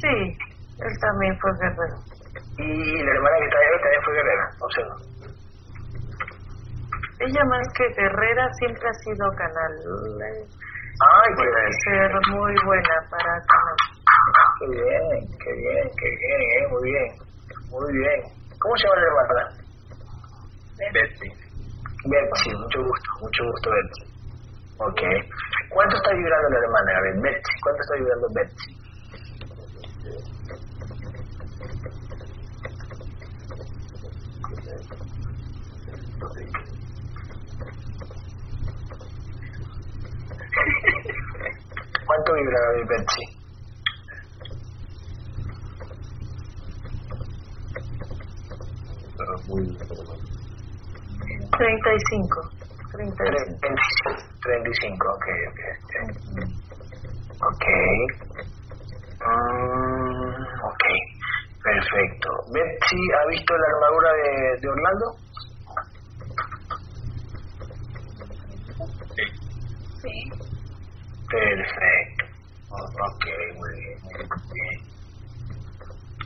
[0.02, 0.14] Sí,
[0.82, 1.96] él también fue guerrero.
[2.58, 4.96] Y la hermana que está ahí también fue guerrera, observa.
[7.20, 9.72] Ella más que guerrera siempre ha sido canal.
[11.00, 13.40] Ay, bien, ser muy buena para
[14.58, 17.08] qué bien, qué bien, qué bien, eh, muy bien,
[17.70, 18.20] muy bien.
[18.58, 19.44] ¿Cómo se llama la hermana?
[20.92, 21.28] Betsy.
[22.04, 24.04] Betsy, mucho gusto, mucho gusto, Betsy.
[24.78, 25.00] Ok.
[25.70, 26.98] ¿Cuánto está vibrando la hermana?
[26.98, 27.52] A ver, Betsy.
[27.62, 28.78] ¿Cuánto está vibrando Betsy?
[42.06, 43.24] ¿Cuánto vibra Betsy?
[51.58, 52.40] Treinta y cinco.
[52.92, 54.22] Treinta y cinco.
[54.42, 55.60] 35, ok, ok.
[57.40, 57.64] Ok.
[59.20, 60.84] Mm, ok,
[61.62, 62.30] perfecto.
[62.52, 65.06] Betsy, ¿ha visto la armadura de, de Orlando?
[69.16, 69.47] Sí.
[70.02, 70.14] Sí.
[71.30, 72.24] Perfecto.
[72.70, 73.24] Ok,
[73.56, 74.78] muy bien, muy bien.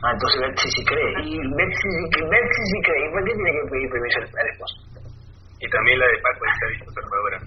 [0.03, 1.11] Ah, entonces Betsy sí cree.
[1.23, 3.05] Y Betsy, sí- sí cree.
[3.07, 4.75] ¿Y por qué tiene que pedir permiso al esposo?
[5.59, 7.39] Y también la de Paco, ahí se ha visto su armadura.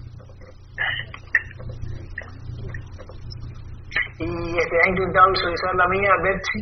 [4.19, 6.59] ¿Y este, ha intentado visualizar la mía, Betsy?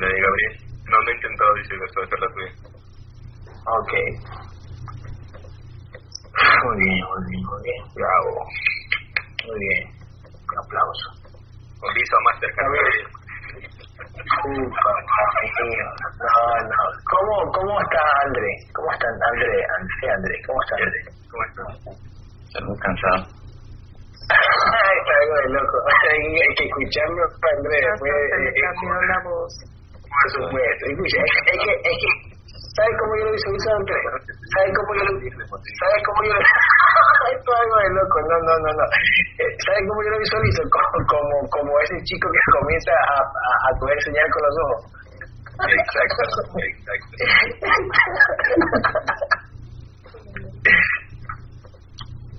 [0.00, 0.54] De Gabriel.
[0.90, 2.52] No, no he intentado visualizar la tuya.
[3.78, 3.92] Ok.
[6.32, 7.80] Muy bien, muy bien, muy bien.
[7.94, 8.32] Bravo.
[9.46, 9.82] Muy bien.
[10.48, 11.08] Un aplauso.
[11.80, 13.22] Con Gabriel.
[14.22, 14.92] Ufa,
[15.62, 15.86] mío.
[16.18, 16.34] No,
[16.68, 16.82] no.
[17.10, 18.50] ¿Cómo, ¿Cómo está André?
[18.72, 19.56] ¿Cómo está André?
[19.76, 20.34] André, André.
[20.46, 21.00] ¿Cómo está André?
[21.30, 21.72] ¿Cómo estás?
[22.56, 23.22] Algo cansado.
[24.22, 25.78] Está algo de loco.
[26.10, 27.22] Hay que escucharlo,
[27.56, 27.76] André.
[27.82, 29.52] Después, se le eh, cambió la voz.
[30.00, 30.82] por supuesto.
[30.86, 32.31] Escucha, es que, es que,
[32.76, 33.98] ¿sabes cómo yo lo visualizo, André?
[34.52, 36.40] ¿Sabes cómo yo lo ¿Sabes cómo yo lo
[37.32, 38.84] Esto es algo de loco, no, no, no, no.
[39.62, 40.60] ¿Sabes cómo yo lo visualizo?
[40.72, 44.80] Como, como, como ese chico que comienza a, a, a poder enseñar con los ojos.
[45.62, 46.20] Exacto,
[46.58, 47.12] exacto.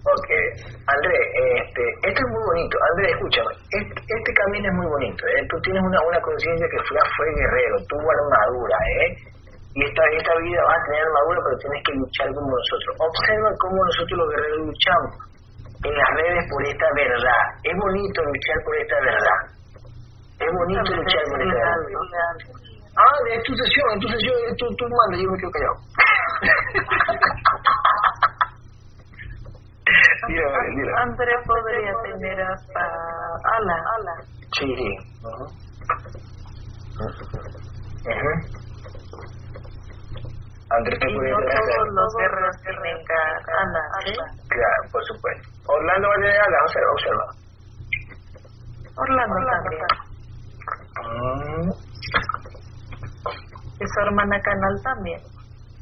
[0.03, 0.29] Ok.
[0.83, 1.15] André,
[1.63, 2.75] este, esto es muy bonito.
[2.91, 3.55] André, escúchame.
[3.71, 5.23] Este, este camino es muy bonito.
[5.27, 5.47] ¿eh?
[5.47, 9.15] Tú tienes una, una conciencia que fue, fue guerrero, tuvo armadura, ¿eh?
[9.75, 12.93] Y esta, esta vida vas a tener armadura, pero tienes que luchar como nosotros.
[13.01, 15.11] Observa cómo nosotros los guerreros luchamos
[15.83, 17.43] en las redes por esta verdad.
[17.63, 19.39] Es bonito luchar por esta verdad.
[20.39, 21.77] Es bonito luchar por esta verdad.
[22.93, 25.77] Ah, de tu sesión, en tu sesión, tú, tú mandas, yo me quedo callado.
[30.27, 30.91] Dile, vale, dile.
[31.01, 32.83] André podría tener hasta
[33.57, 34.15] ala, ala.
[34.53, 34.89] Sí, sí.
[35.25, 35.45] Ujú.
[38.05, 38.62] Ujú.
[40.77, 44.13] Andrés te Y no todos los guerreros tienen ga- ala, ¿sí?
[44.49, 45.49] Claro, por supuesto.
[45.67, 47.27] Orlando va a tener alas, observa, observa.
[48.97, 49.87] Orlando también.
[51.03, 51.69] Mm,
[53.81, 55.21] Y su hermana Canal también.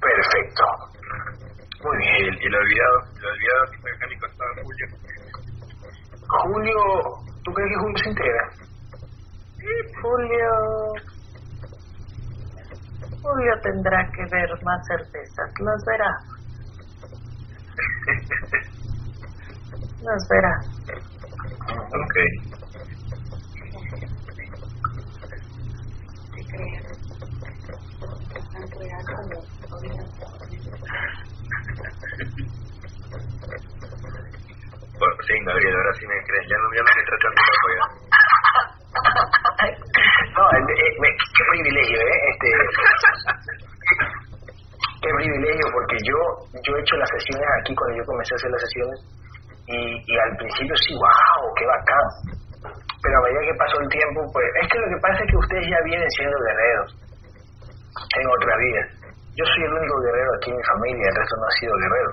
[0.01, 0.63] Perfecto.
[1.83, 2.15] Muy bien.
[2.15, 4.87] el, y el olvidado, el olvidado mecánico estaba en Julio.
[6.27, 6.77] Julio,
[7.43, 8.43] ¿tú crees que Julio se integra?
[10.01, 10.49] Julio.
[13.21, 15.51] Julio tendrá que ver más certezas.
[15.59, 16.11] Las verá.
[20.01, 20.53] Las verá.
[21.69, 22.15] Ok.
[26.31, 26.41] Te
[34.99, 36.45] Por fin, Gabriel, ahora sí me crees.
[36.49, 37.85] Ya no, ya no me tratan de loco ya.
[40.37, 42.19] No, eh, eh, me- qué privilegio, ¿eh?
[42.31, 42.47] Este,
[45.01, 45.97] qué privilegio, porque
[46.49, 48.97] yo he hecho las sesiones aquí cuando yo comencé a hacer las sesiones
[49.71, 52.07] y, al principio sí, wow, qué bacán.
[53.01, 55.37] Pero a medida que pasó el tiempo, pues es que lo que pasa es que
[55.37, 56.89] ustedes ya vienen siendo guerreros
[57.97, 58.81] en otra vida.
[59.31, 62.11] Yo soy el único guerrero aquí en mi familia, el resto no ha sido guerrero.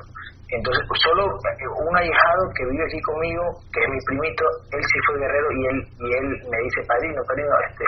[0.49, 4.81] Entonces, pues, solo eh, un ahijado que vive aquí conmigo, que es mi primito, él
[4.81, 7.85] sí fue guerrero y él y él me dice, padrino, padrino, este,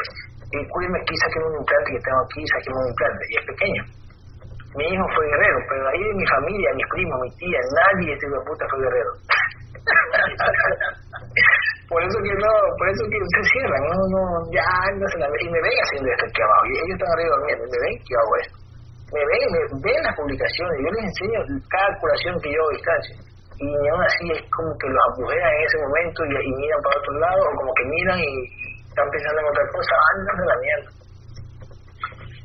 [0.60, 3.22] eh, cuídeme aquí, saqueme un implante que tengo aquí, saqueme un implante.
[3.30, 3.82] Y es pequeño.
[4.78, 8.22] Mi hijo fue guerrero, pero ahí de mi familia, mis primos, mi tía, nadie ese
[8.46, 9.10] puta fue guerrero.
[11.90, 14.22] por eso que no, por eso que se cierran, no, no,
[14.54, 17.34] ya no se la y me ven haciendo esto aquí abajo, y ellos están arriba
[17.34, 18.62] durmiendo, me ven que hago esto.
[19.10, 19.58] Me ven, me
[19.90, 23.18] ven las publicaciones, yo les enseño cada curación que yo hago a distancia.
[23.58, 26.94] Y aún así es como que los agujeran en ese momento y, y miran para
[26.94, 28.30] otro lado, o como que miran y
[28.86, 30.99] están pensando en otra cosa, andan de la mierda.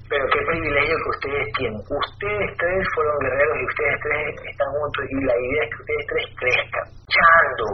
[0.07, 1.81] Pero qué privilegio que ustedes tienen.
[1.81, 4.21] Ustedes tres fueron guerreros y ustedes tres
[4.53, 7.65] están juntos y la idea es que ustedes tres crezcan, luchando.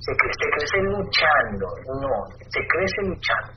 [0.00, 1.66] Se, cre- se crece luchando,
[2.00, 2.14] no,
[2.48, 3.52] se crece luchando,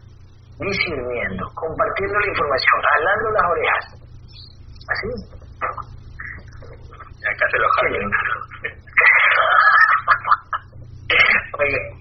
[0.60, 3.86] discerniendo, compartiendo la información, jalando las orejas.
[4.90, 5.10] Así.
[7.20, 8.00] Y acá se lo jalo.
[8.00, 8.18] lindo.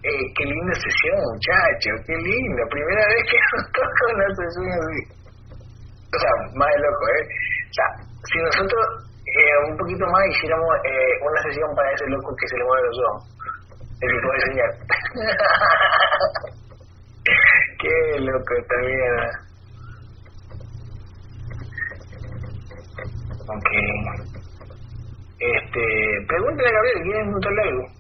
[0.03, 2.63] eh, qué linda sesión, muchacho, qué lindo.
[2.71, 5.03] Primera vez que nos toca una sesión así.
[6.09, 7.29] O sea, más de loco, ¿eh?
[7.69, 7.85] O sea,
[8.25, 8.83] si nosotros
[9.27, 12.89] eh, un poquito más hiciéramos eh, una sesión para ese loco que se le mueve
[12.89, 13.29] los ojos,
[14.01, 14.71] el que puede enseñar.
[17.81, 19.49] qué loco esta mierda.
[23.49, 23.69] Ok.
[25.41, 25.85] Este,
[26.27, 27.98] pregúntale a Gabriel, ¿quién es un algo?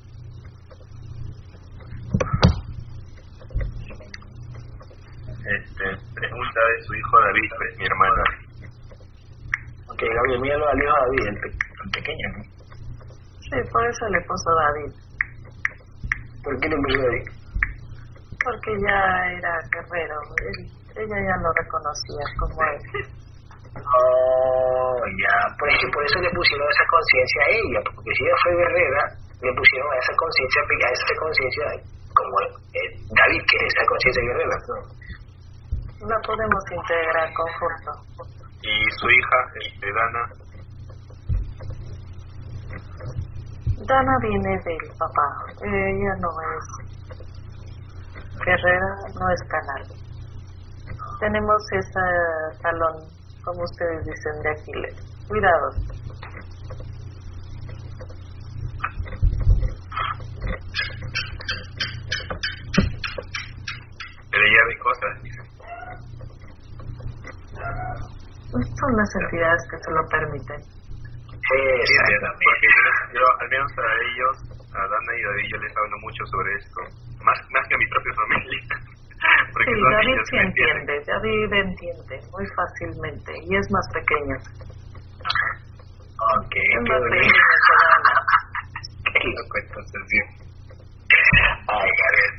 [5.39, 5.84] Este,
[6.14, 8.22] pregunta de su hijo David, pues mi hermano.
[9.89, 12.43] Ok, Gabriel, míralo al hijo David, el, pe el pequeño, ¿no?
[13.49, 14.93] Sí, por eso le puso David.
[16.43, 17.24] ¿Por qué le puso David?
[18.45, 18.99] Porque ya
[19.30, 20.16] era guerrero.
[20.43, 20.59] Él,
[21.01, 22.78] ella ya lo reconocía como él.
[23.78, 25.34] Oh, ya.
[25.57, 28.53] Por, es que por eso le pusieron esa conciencia a ella, porque si ella fue
[28.59, 29.03] guerrera,
[29.39, 31.64] le pusieron a esa conciencia, a esa conciencia
[32.12, 32.34] como
[32.74, 34.57] eh, David, que es esa conciencia guerrera.
[34.66, 34.99] ¿no?
[36.01, 37.91] La podemos integrar conjunto.
[38.63, 40.23] Y su hija, este, Dana,
[43.87, 45.29] Dana viene del papá.
[45.63, 46.65] Ella no es
[48.45, 49.83] guerrera, no es canal.
[51.21, 52.97] Tenemos ese talón,
[53.45, 54.97] como ustedes dicen, de Aquiles.
[55.29, 55.73] Cuidado.
[64.39, 65.43] pero ella ve cosas, dice.
[68.49, 70.61] Son las entidades que se lo permiten.
[70.63, 72.45] Sí, Sí, exactamente.
[72.45, 72.69] porque
[73.13, 74.35] yo, al menos a ellos,
[74.73, 76.81] a Dana y David, yo les hablo mucho sobre esto.
[77.25, 78.61] Más, más que a mi propia familia.
[79.53, 84.37] porque Sí, David sí entiende, David entiende muy fácilmente y es más pequeño.
[86.19, 87.21] Ok, Es qué más bonito.
[87.21, 88.15] pequeño que Dana.
[89.13, 90.19] Qué loco entonces, sí.
[91.69, 92.33] Ay, Gabriel,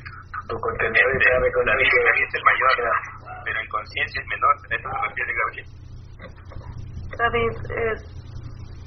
[0.48, 2.72] tu contenido de Este, con es el mayor,
[3.44, 4.54] pero en conciencia es menor.
[4.70, 5.68] ¿A eso se refiere Gabriel?
[7.18, 8.00] David es,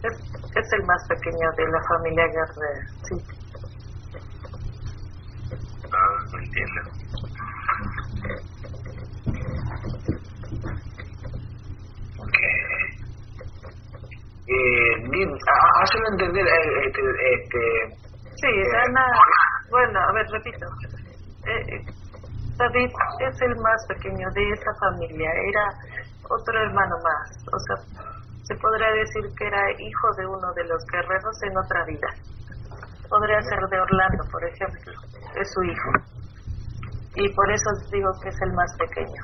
[0.03, 0.15] es,
[0.55, 3.17] es el más pequeño de la familia Guerrero, sí.
[5.93, 6.81] Ah, no entiendo.
[14.47, 17.01] Eh, bien, há- hazlo entender, eh, este,
[17.35, 17.99] este,
[18.41, 19.07] Sí, Dana,
[19.71, 20.67] bueno, a ver, repito.
[21.47, 21.85] Eh, eh,
[22.59, 25.65] David es el más pequeño de esa familia, era
[26.35, 27.77] otro hermano más, o sea,
[28.45, 32.09] se podría decir que era hijo de uno de los guerreros en otra vida.
[33.09, 34.93] Podría ser de Orlando, por ejemplo,
[35.37, 35.91] es su hijo.
[37.15, 39.23] Y por eso digo que es el más pequeño.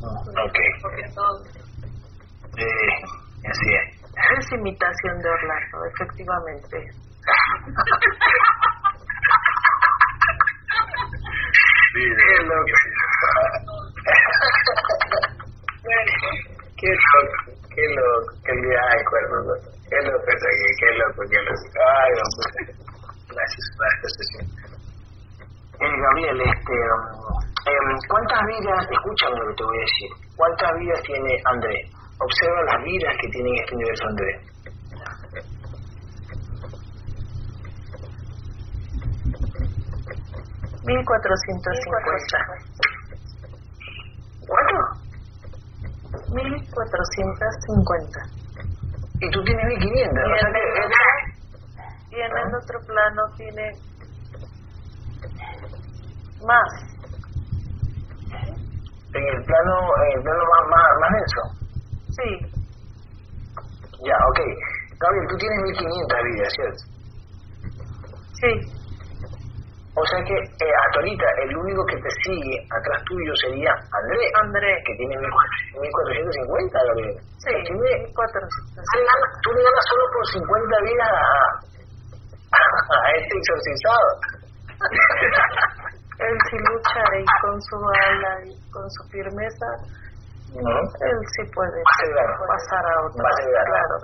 [0.00, 1.46] ok, Porque todos.
[2.56, 3.02] eh,
[3.50, 4.00] así es.
[4.38, 6.78] Es imitación de Orlando, efectivamente.
[11.92, 12.76] Sí, Qué loco.
[16.80, 17.36] Qué loco,
[17.74, 19.68] qué loco, qué ay, cuerno, loco.
[19.88, 21.66] qué loco es aquí, qué loco, qué loco.
[21.78, 22.48] Ay, no, pues,
[23.28, 24.44] gracias por esta sesión.
[25.82, 27.02] Eh, Gabriel, este, um,
[27.68, 30.72] em, ¿cuántas vidas, escúchame lo que te voy a decir, cuántas
[31.52, 31.90] vidas tiene André?
[32.18, 34.32] Observa las vidas que tiene en este universo André.
[40.84, 42.38] Mil cuatrocientos cincuenta.
[44.48, 44.78] ¿Cuánto?
[46.34, 48.20] Mil cuatrocientos cincuenta.
[49.20, 50.24] Y tú tienes 1500.
[50.26, 50.96] Y o sea en que- el otro-
[52.10, 53.70] y en el otro plano tiene
[56.44, 56.91] más.
[59.62, 61.42] Plano, en el plano más, más, más denso.
[62.18, 62.28] Sí,
[64.04, 64.40] Ya, ok.
[64.98, 66.82] Gabriel, tú tienes 1500 vidas, ¿cierto?
[68.42, 68.50] sí,
[69.94, 74.24] O sea que eh, hasta ahorita el único que te sigue atrás tuyo sería André,
[74.42, 74.72] André.
[74.86, 77.16] que tiene 1450, Gabriel.
[77.38, 78.82] Sí, Tú le, mil cuatrocientos.
[78.82, 81.24] tú le ganas, tú le ganas solo por 50 vidas a,
[82.98, 84.08] a este exorcizado.
[86.22, 89.66] Él sí lucha y con su ala y con su firmeza,
[90.54, 90.70] ¿No?
[90.70, 93.18] él sí puede Va a pasar a otro.
[93.18, 93.42] Va a.
[93.66, 93.96] Claro.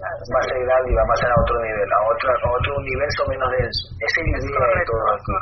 [0.00, 3.20] Va a grande y va a pasar a otro nivel, a otro, a otro universo
[3.28, 3.82] menos denso.
[4.00, 5.36] Esa es idea de todo aquí.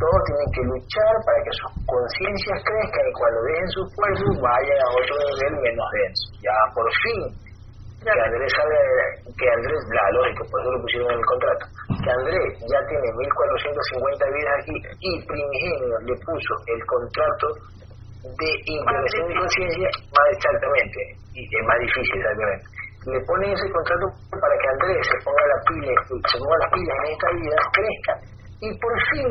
[0.00, 4.78] Todos tienen que luchar para que sus conciencias crezcan y cuando dejen sus cuerpos vayan
[4.80, 6.24] a otro nivel menos denso.
[6.40, 7.49] Ya por fin
[8.00, 11.64] que Andrés salga de- que Andrés, la lógica, por eso lo pusieron en el contrato,
[12.00, 17.46] que Andrés ya tiene 1450 vidas aquí y Primigenio le puso el contrato
[18.24, 21.00] de integración de conciencia más exactamente,
[21.32, 22.64] y es más difícil exactamente.
[23.04, 25.92] Le ponen ese contrato para que Andrés se ponga la pila,
[26.24, 28.14] se ponga las pilas en esta vida, crezca
[28.60, 29.28] y por fin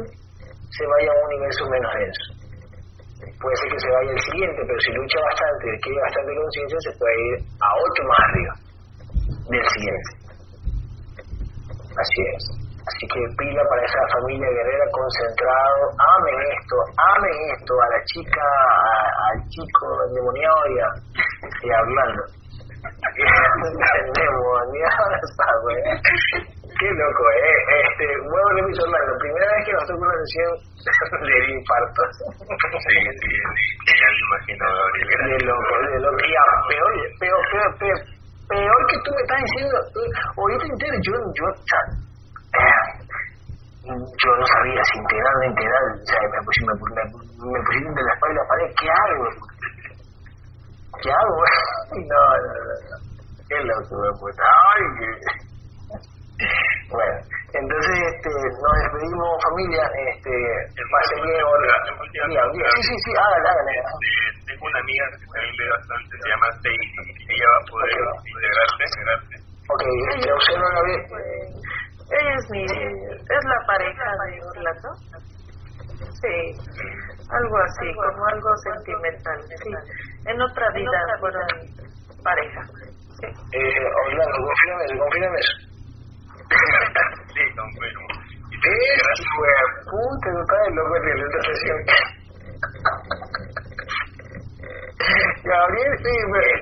[0.70, 2.39] se vaya a un universo menos denso.
[3.20, 6.98] Puede ser que se vaya al siguiente, pero si lucha bastante, tiene bastante conciencia, se
[7.00, 8.54] puede ir a otro más arriba
[9.52, 10.10] del siguiente.
[12.00, 12.44] Así es.
[12.80, 18.46] Así que pila para esa familia guerrera concentrado, amen esto, amen esto, a la chica,
[19.30, 20.90] al chico endemoniado y, a,
[21.60, 22.24] y hablando.
[24.00, 25.04] endemoniado,
[26.80, 27.60] Qué loco, ¿eh?
[27.76, 30.52] Este, bueno, repito, la primera vez que nos tocó una sesión
[31.28, 32.02] de infarto.
[32.08, 33.36] Sí, sí,
[34.00, 35.28] ya me imagino, Gabriel.
[35.28, 36.20] De loco, de loco.
[36.24, 38.00] Y ah, peor, peor, peor, peor,
[38.48, 39.76] peor que tú me estás diciendo,
[40.40, 41.84] ahorita entero, yo, yo, o sea,
[43.92, 47.92] yo no sabía si integrar o no integrar, o sea, me, me, me, me pusiste
[47.92, 49.28] entre la espalda y la pared, ¿qué hago?
[51.04, 51.38] ¿Qué hago?
[51.90, 52.98] No, no, no, no.
[53.50, 54.36] Qué loco, pues.
[54.40, 55.59] Ay, que...
[56.40, 57.16] Bueno,
[57.52, 60.32] entonces este, nos despedimos familia, este,
[60.88, 61.44] pase bien,
[62.70, 63.74] Sí, sí, sí, hágale, hágale.
[63.76, 64.10] Este,
[64.48, 66.88] tengo una amiga que también ve bastante, se llama Stacy,
[67.28, 68.32] ella va a poder okay.
[68.32, 69.36] integrarse, integrarse.
[69.70, 71.04] Ok, este, observa Gabriel.
[72.10, 74.90] Ella es mi, es la pareja de Orlando.
[76.24, 76.36] Sí,
[77.30, 79.72] algo así, como algo sentimental, sí.
[80.26, 81.48] En otra vida fueron
[82.24, 82.62] pareja.
[83.20, 83.28] Sí.
[83.28, 85.70] Eh, Orlando, confírame confírame eso.
[86.50, 88.08] Sí, confirmo.
[88.50, 89.54] Es fue
[89.86, 90.30] puta,
[90.74, 90.82] no.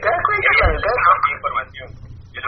[0.01, 0.49] ¿Te das cuenta?
[1.33, 1.89] información.
[2.33, 2.41] Yo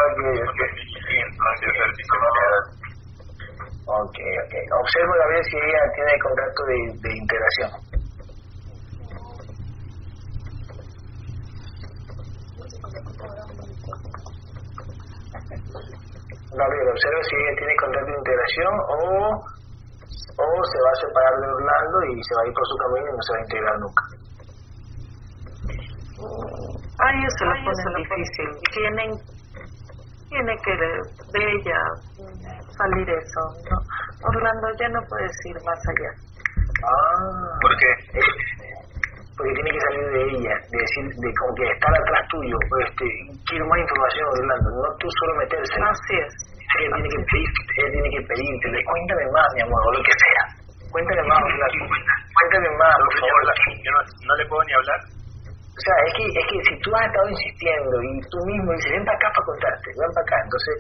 [3.86, 4.54] Ok, ok.
[4.82, 7.72] Observo a ver si ella tiene contacto de, de integración.
[16.50, 18.98] Gabriel, observa si ella tiene contacto de integración o,
[19.38, 23.06] o se va a separar de Orlando y se va a ir por su camino
[23.06, 24.04] y no se va a integrar nunca.
[27.00, 28.50] Ay, eso lo pone difícil.
[28.74, 29.10] Tienen,
[30.28, 30.90] tiene que de,
[31.32, 31.80] de ella
[32.76, 33.42] salir eso.
[33.70, 33.78] ¿no?
[34.28, 36.12] Orlando ya no puedes ir más allá.
[36.84, 37.92] Ah, ¿Por qué?
[39.40, 43.08] Porque tiene que salir de ella, de decir, de como que estar atrás tuyo, este,
[43.48, 45.80] quiero más información Orlando, no tú solo meterse.
[45.80, 46.32] Así es.
[46.76, 47.50] Ella tiene que pedir,
[47.80, 50.44] ella tiene que pedirte, cuéntame más, mi amor, o lo que sea.
[50.92, 53.42] Cuéntame más, Orlando, cuéntame más, por favor.
[53.80, 55.00] Yo no, no le puedo ni hablar.
[55.08, 58.92] O sea, es que, es que si tú has estado insistiendo y tú mismo dices,
[58.92, 60.76] ven para acá para contarte, ven para acá, entonces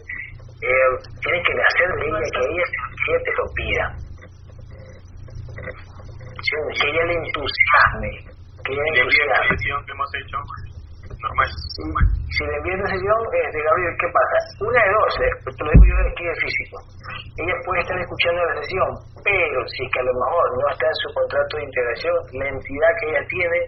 [0.67, 0.91] eh,
[1.23, 2.65] tienes que hacer de ella que ella,
[3.07, 3.85] ella te lo pida.
[6.43, 8.28] Si ella le entusiasme,
[8.69, 10.37] que ella le envío la sesión que hemos hecho,
[11.09, 11.49] normal.
[11.49, 11.81] Si,
[12.37, 14.37] si le sesión, este, Gabriel, ¿qué pasa?
[14.61, 16.75] Una de dos, eh, te lo digo yo de aquí de físico.
[17.41, 18.89] Ella puede estar escuchando la sesión,
[19.25, 22.45] pero si es que a lo mejor no está en su contrato de integración, la
[22.45, 23.59] entidad que ella tiene,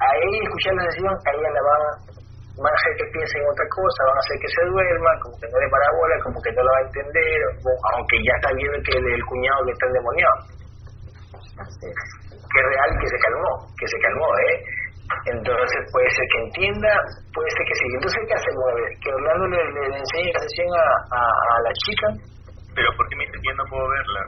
[0.00, 1.82] a ella escuchar la sesión, a ella la van,
[2.56, 5.34] van a hacer que piense en otra cosa, van a hacer que se duerma, como
[5.36, 8.34] que no le para bola, como que no la va a entender, o, aunque ya
[8.40, 10.67] está viendo que el, el cuñado que está endemoniado es.
[11.38, 14.56] Que es real que se calmó, que se calmó, ¿eh?
[15.26, 16.92] Entonces puede ser que entienda,
[17.32, 17.86] puede ser que sí.
[17.94, 18.64] Entonces, ¿qué hacemos?
[18.68, 20.84] A ver, que Orlando le, le, enseñe la sesión a,
[21.16, 22.06] a, a la chica.
[22.74, 24.22] Pero ¿por qué me dice que yo no puedo verla?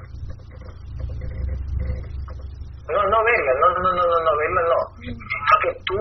[2.90, 4.80] No, no verla, no, no, no, no, no, verla no.
[5.04, 6.00] Sino que tú,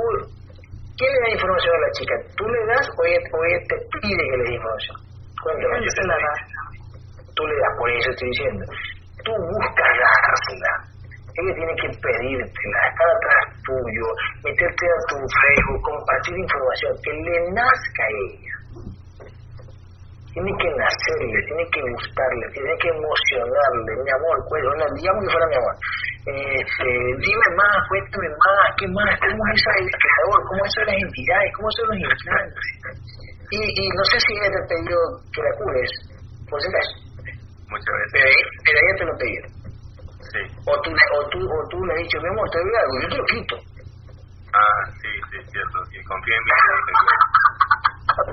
[0.97, 2.15] ¿quién le da información a la chica?
[2.35, 4.97] ¿Tú le das o ella, o ella te pide que le dé información?
[5.43, 5.77] Cuéntame.
[5.77, 6.33] Él se la da.
[7.35, 8.65] Tú le das, por eso estoy diciendo.
[9.23, 10.88] Tú buscas dársela.
[11.39, 14.07] Ella tiene que pedírtela, estar atrás tuyo,
[14.43, 18.55] meterte a tu Facebook, compartir información, que le nazca a ella.
[20.35, 23.91] Tiene que nacerle, tiene que gustarle, tiene que emocionarle.
[24.03, 24.61] Mi amor, pues,
[24.99, 25.75] digamos que fuera mi amor.
[26.27, 26.89] Este,
[27.23, 29.11] dime más, cuéntame más, ¿qué más?
[29.15, 30.39] ¿Cómo es esa el creador?
[30.43, 31.49] ¿Cómo son las entidades?
[31.55, 32.67] ¿Cómo son los implantes?
[33.49, 34.97] Y, y no sé si ella te pidió
[35.33, 35.91] que la cures,
[36.51, 36.93] por si acaso.
[37.71, 38.35] Muchas veces.
[38.65, 39.58] pero ella te lo pidió.
[40.19, 40.41] Sí.
[40.67, 42.95] O tú, le- o, tú, o tú le has dicho, mi amor, te doy algo,
[43.01, 43.55] yo te lo quito.
[44.53, 45.77] Ah, sí, sí, es cierto.
[45.91, 46.51] Que confía en mí.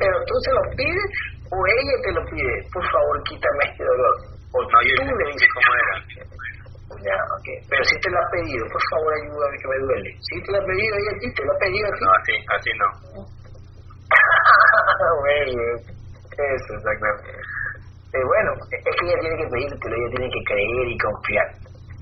[0.00, 1.10] Pero tú se lo pides
[1.52, 4.14] o ella te lo pide, por favor, quítame este dolor.
[4.52, 5.94] O No, tú le dices, cómo era.
[7.06, 7.18] ya.
[7.70, 10.10] Pero si te lo ha pedido, por favor, ayúdame que me duele.
[10.26, 12.02] Si te lo ha pedido ella a ti, te lo ha pedido a ti.
[12.04, 12.88] No, así, así no.
[15.20, 15.62] bueno,
[16.34, 17.30] eso, exactamente.
[18.16, 21.48] Eh, bueno, es que ella tiene que pedírtelo, ella tiene que creer y confiar.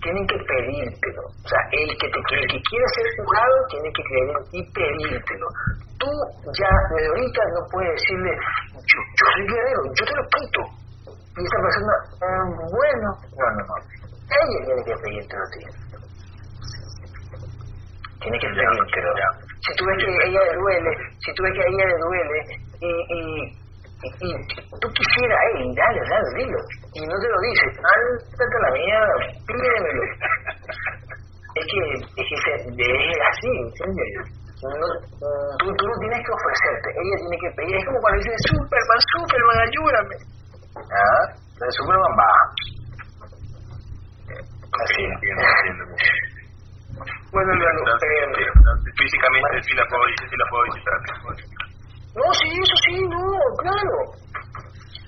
[0.04, 1.22] Tienen que pedírtelo.
[1.32, 4.58] O sea, el que, te, el que quiere ser jurado tiene que creer en ti
[4.60, 5.46] y pedírtelo.
[5.96, 6.08] Tú
[6.52, 8.32] ya ahorita no puedes decirle,
[8.84, 10.60] yo, yo soy guerrero, yo te lo quito.
[11.08, 13.74] Y esa persona, "Ah, bueno, no, no, no.
[14.28, 15.60] Ella tiene que pedírtelo a ti.
[18.20, 19.10] Tiene que pedírtelo.
[19.64, 20.90] Si tú ves que a ella le duele,
[21.24, 22.38] si tú ves que a ella le duele
[22.76, 23.63] y, y,
[24.02, 24.28] y,
[24.80, 26.58] tú quisieras, hey, dale, dale, dilo.
[26.94, 29.14] Y no te lo dices, ándate la mierda,
[29.46, 30.02] pídemelo.
[31.54, 32.58] es que, es que es
[33.30, 34.44] así, ¿entiendes?
[34.64, 34.86] No,
[35.60, 37.76] tú, tú no tienes que ofrecerte, ella tiene que pedir.
[37.76, 40.16] Es como cuando dice, Superman, Superman, ayúdame.
[40.74, 41.24] ¿Ah?
[41.52, 42.32] Entonces Superman va.
[44.74, 45.02] Así.
[47.30, 48.30] Bueno, Leandro, eh,
[48.96, 50.98] físicamente sí la puedo, sí la puedo visitar.
[52.14, 53.26] No, sí, eso sí, no,
[53.58, 53.98] claro.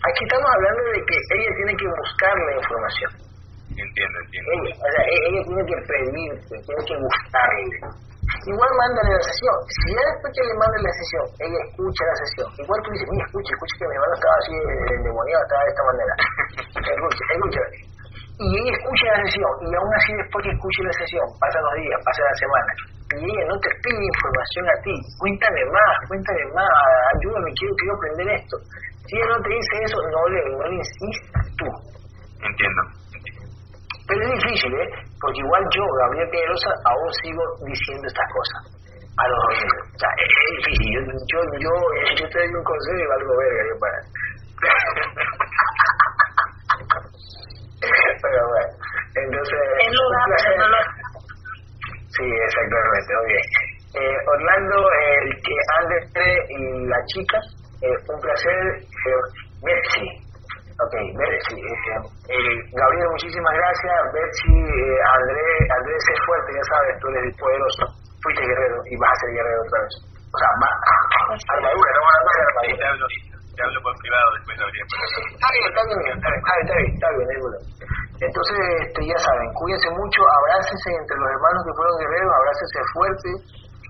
[0.07, 3.11] Aquí estamos hablando de que ella tiene que buscar la información.
[3.79, 4.49] Entiendo, entiendo.
[4.55, 7.77] Ella, o sea, ella tiene que pedirse, tiene que buscarle.
[8.47, 9.57] Igual mándale la sesión.
[9.71, 12.49] Si ya después que le manda la sesión, ella escucha la sesión.
[12.59, 14.55] Igual tú dices, mira, escucha, escucha que mi hermano estaba así
[14.99, 16.15] endemoniado, estaba de esta manera.
[16.91, 17.63] escucha, escucha.
[18.37, 21.75] Y ella escucha la sesión, y aún así después que escuche la sesión, pasan los
[21.81, 22.73] días, pasa la semana,
[23.17, 26.69] y ella no te pide información a ti, cuéntame más, cuéntame más,
[27.17, 28.57] ayúdame, quiero, quiero aprender esto.
[29.09, 31.69] Si ella no te dice eso, no le, no le insistas tú.
[32.45, 32.83] Entiendo.
[34.07, 34.89] Pero es difícil, ¿eh?
[35.19, 38.77] Porque igual yo, Gabriel Pedrosa, aún sigo diciendo estas cosas
[39.17, 39.81] a los oyentes.
[39.95, 40.29] O sea, es,
[40.61, 40.93] difícil.
[40.93, 41.73] Yo, yo, yo,
[42.21, 43.99] yo te doy un consejo y valgo verga, yo para.
[48.23, 48.73] Pero bueno,
[49.15, 49.61] entonces...
[49.81, 50.79] Es lugar, no lo...
[52.17, 53.45] Sí, exactamente, muy bien.
[53.97, 57.39] Eh, Orlando, el que André y la chica,
[57.83, 58.57] eh, un placer.
[58.81, 60.27] Eh, Betsy,
[60.77, 61.97] Ok, Betsy, eh,
[62.29, 63.97] eh, Gabriel, muchísimas gracias.
[64.13, 67.83] Betsy, eh, Andrés, Andrés es fuerte, ya sabes, tú eres poderoso,
[68.21, 69.95] fuiste guerrero y vas a ser guerrero otra vez.
[70.29, 70.69] O sea, va,
[71.33, 73.36] armadura, no van a armadura.
[73.57, 74.85] Te hablo, por privado después, Gabriel.
[74.85, 76.29] Está bien, está bien, está.
[76.29, 81.29] Bien, está bien, está bien, está Entonces, este, ya saben, cuídense mucho, abrácense entre los
[81.33, 83.31] hermanos que fueron guerreros, abrácense fuerte,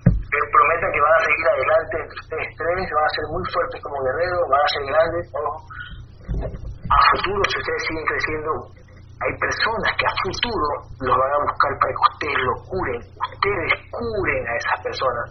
[0.07, 1.93] eh, prometan que van a seguir adelante.
[1.99, 5.67] Entre ustedes tres, van a ser muy fuertes como guerreros, van a ser grandes, ojo
[6.87, 8.51] a futuro, si ustedes siguen creciendo,
[9.19, 10.67] hay personas que a futuro
[11.03, 15.25] los van a buscar para que ustedes lo curen, ustedes curen a esas personas,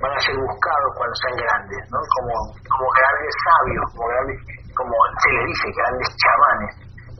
[0.00, 1.98] van a ser buscados cuando sean grandes, ¿no?
[2.00, 4.38] Como, como grandes sabios, como grandes,
[4.72, 6.72] como se le dice, grandes chamanes,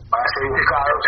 [0.09, 1.01] van a ser buscados,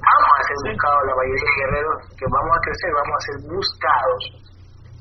[0.00, 3.36] vamos a ser buscados la mayoría de guerreros que vamos a crecer, vamos a ser
[3.50, 4.22] buscados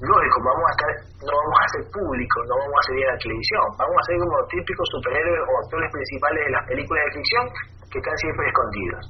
[0.02, 0.92] lógico, vamos a estar,
[1.24, 4.16] no vamos a ser públicos, no vamos a salir a la televisión, vamos a ser
[4.20, 7.44] como típicos superhéroes o actores principales de las películas de ficción
[7.88, 9.04] que están siempre escondidos.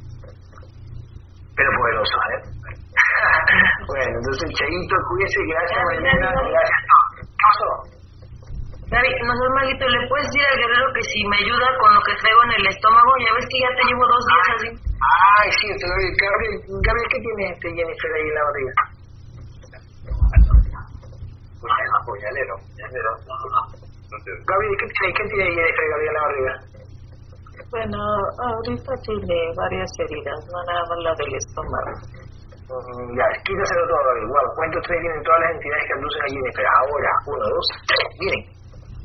[1.56, 2.42] Pero poderosos, ¿eh?
[3.88, 6.95] bueno, entonces, Chayito, cuídese, gracias, Marilena, gracias a todos.
[6.95, 6.95] ¿Qué
[7.46, 7.70] pasó?
[8.86, 12.14] Gaby, mejor Malito, ¿le puedes decir al guerrero que si me ayuda con lo que
[12.22, 13.12] traigo en el estómago?
[13.18, 14.70] Ya ves que ya te llevo dos días así.
[15.02, 16.54] Ay, sí, Gabriel,
[16.86, 18.74] Gabriel, ¿qué tiene este Jennifer ahí en la barriga?
[22.06, 23.12] puñalero, puñalero.
[24.46, 26.54] Gaby, ¿qué tiene, ¿qué tiene Jennifer Gabriel en la barriga?
[27.72, 27.98] Bueno,
[28.38, 31.94] ahorita tiene varias heridas, no nada más la del estómago.
[32.66, 34.10] Mm, ya, quítaselo todo.
[34.26, 36.66] Wow, cuento tres vienen todas las entidades que abducen a Jennifer.
[36.66, 38.44] Ahora, uno, dos, tres, vienen.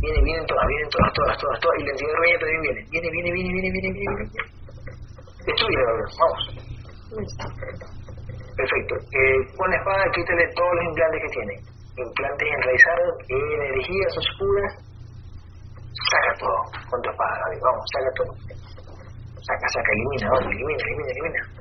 [0.00, 1.76] Vienen, vienen todas, vienen todas, todas, todas, todas.
[1.76, 2.80] Y la entidad reina también viene.
[2.88, 4.24] Viene, viene, viene, viene, viene, viene.
[5.44, 5.80] Destruye.
[5.84, 6.42] Vamos.
[8.56, 8.94] Perfecto.
[8.96, 11.54] Eh, con la espada, quítale todos los implantes que tiene
[12.00, 14.72] implantes enraizados, energías oscuras,
[16.10, 18.32] saca todo con tu espada, vamos, saca todo.
[19.40, 21.59] Saca, saca, elimina, vamos, elimina, elimina, elimina.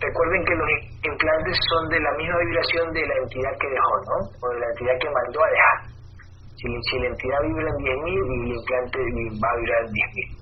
[0.00, 0.68] Recuerden que los
[1.02, 4.16] implantes son de la misma vibración de la entidad que dejó, ¿no?
[4.42, 5.78] O de la entidad que mandó a dejar.
[6.56, 10.36] Si, si la entidad vibra en 10.000 y el implante va a vibrar en 10.000.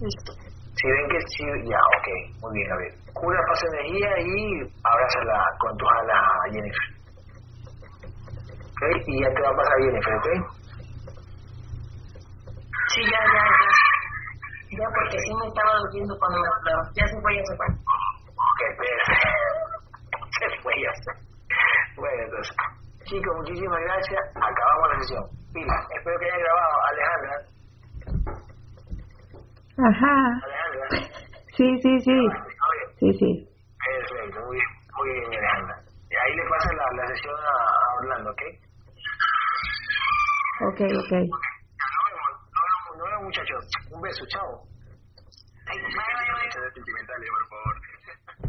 [0.00, 0.32] Listo.
[0.76, 2.08] Si ven que sí, ya, ok,
[2.40, 2.92] muy bien, a ver.
[3.12, 4.34] Cura, pasa energía y
[4.84, 6.88] abrázala con tus alas a Jennifer.
[8.64, 8.82] ¿ok?
[9.06, 10.28] Y ya te va a pasar Jennifer, ¿ok?
[12.94, 13.90] Sí, ya, ya, ya.
[14.70, 16.82] Ya, porque sí me estaba doliendo cuando me hablaba.
[16.94, 17.56] Ya se fue, ya se
[20.40, 21.10] ya se
[21.96, 22.56] Bueno, entonces,
[23.04, 24.20] chicos, muchísimas gracias.
[24.36, 25.24] Acabamos la sesión.
[25.52, 26.76] Pila, espero que hayan grabado.
[26.90, 27.34] Alejandra.
[29.90, 30.16] Ajá.
[30.44, 30.86] Alejandra.
[31.56, 32.18] Sí, sí, sí.
[32.20, 33.30] Oye, Sí, sí.
[33.84, 35.76] perfecto, muy bien, muy bien, Alejandra.
[36.10, 38.42] Y ahí le pasan la, la sesión a, a Orlando, ¿ok?
[40.68, 40.80] Ok, ok.
[40.80, 41.40] Nos vemos,
[41.80, 43.62] nos vemos, nos vemos, muchachos.
[43.90, 44.66] Un beso, chao.
[45.66, 45.78] Ay,
[46.74, 47.74] sentimentales, por favor.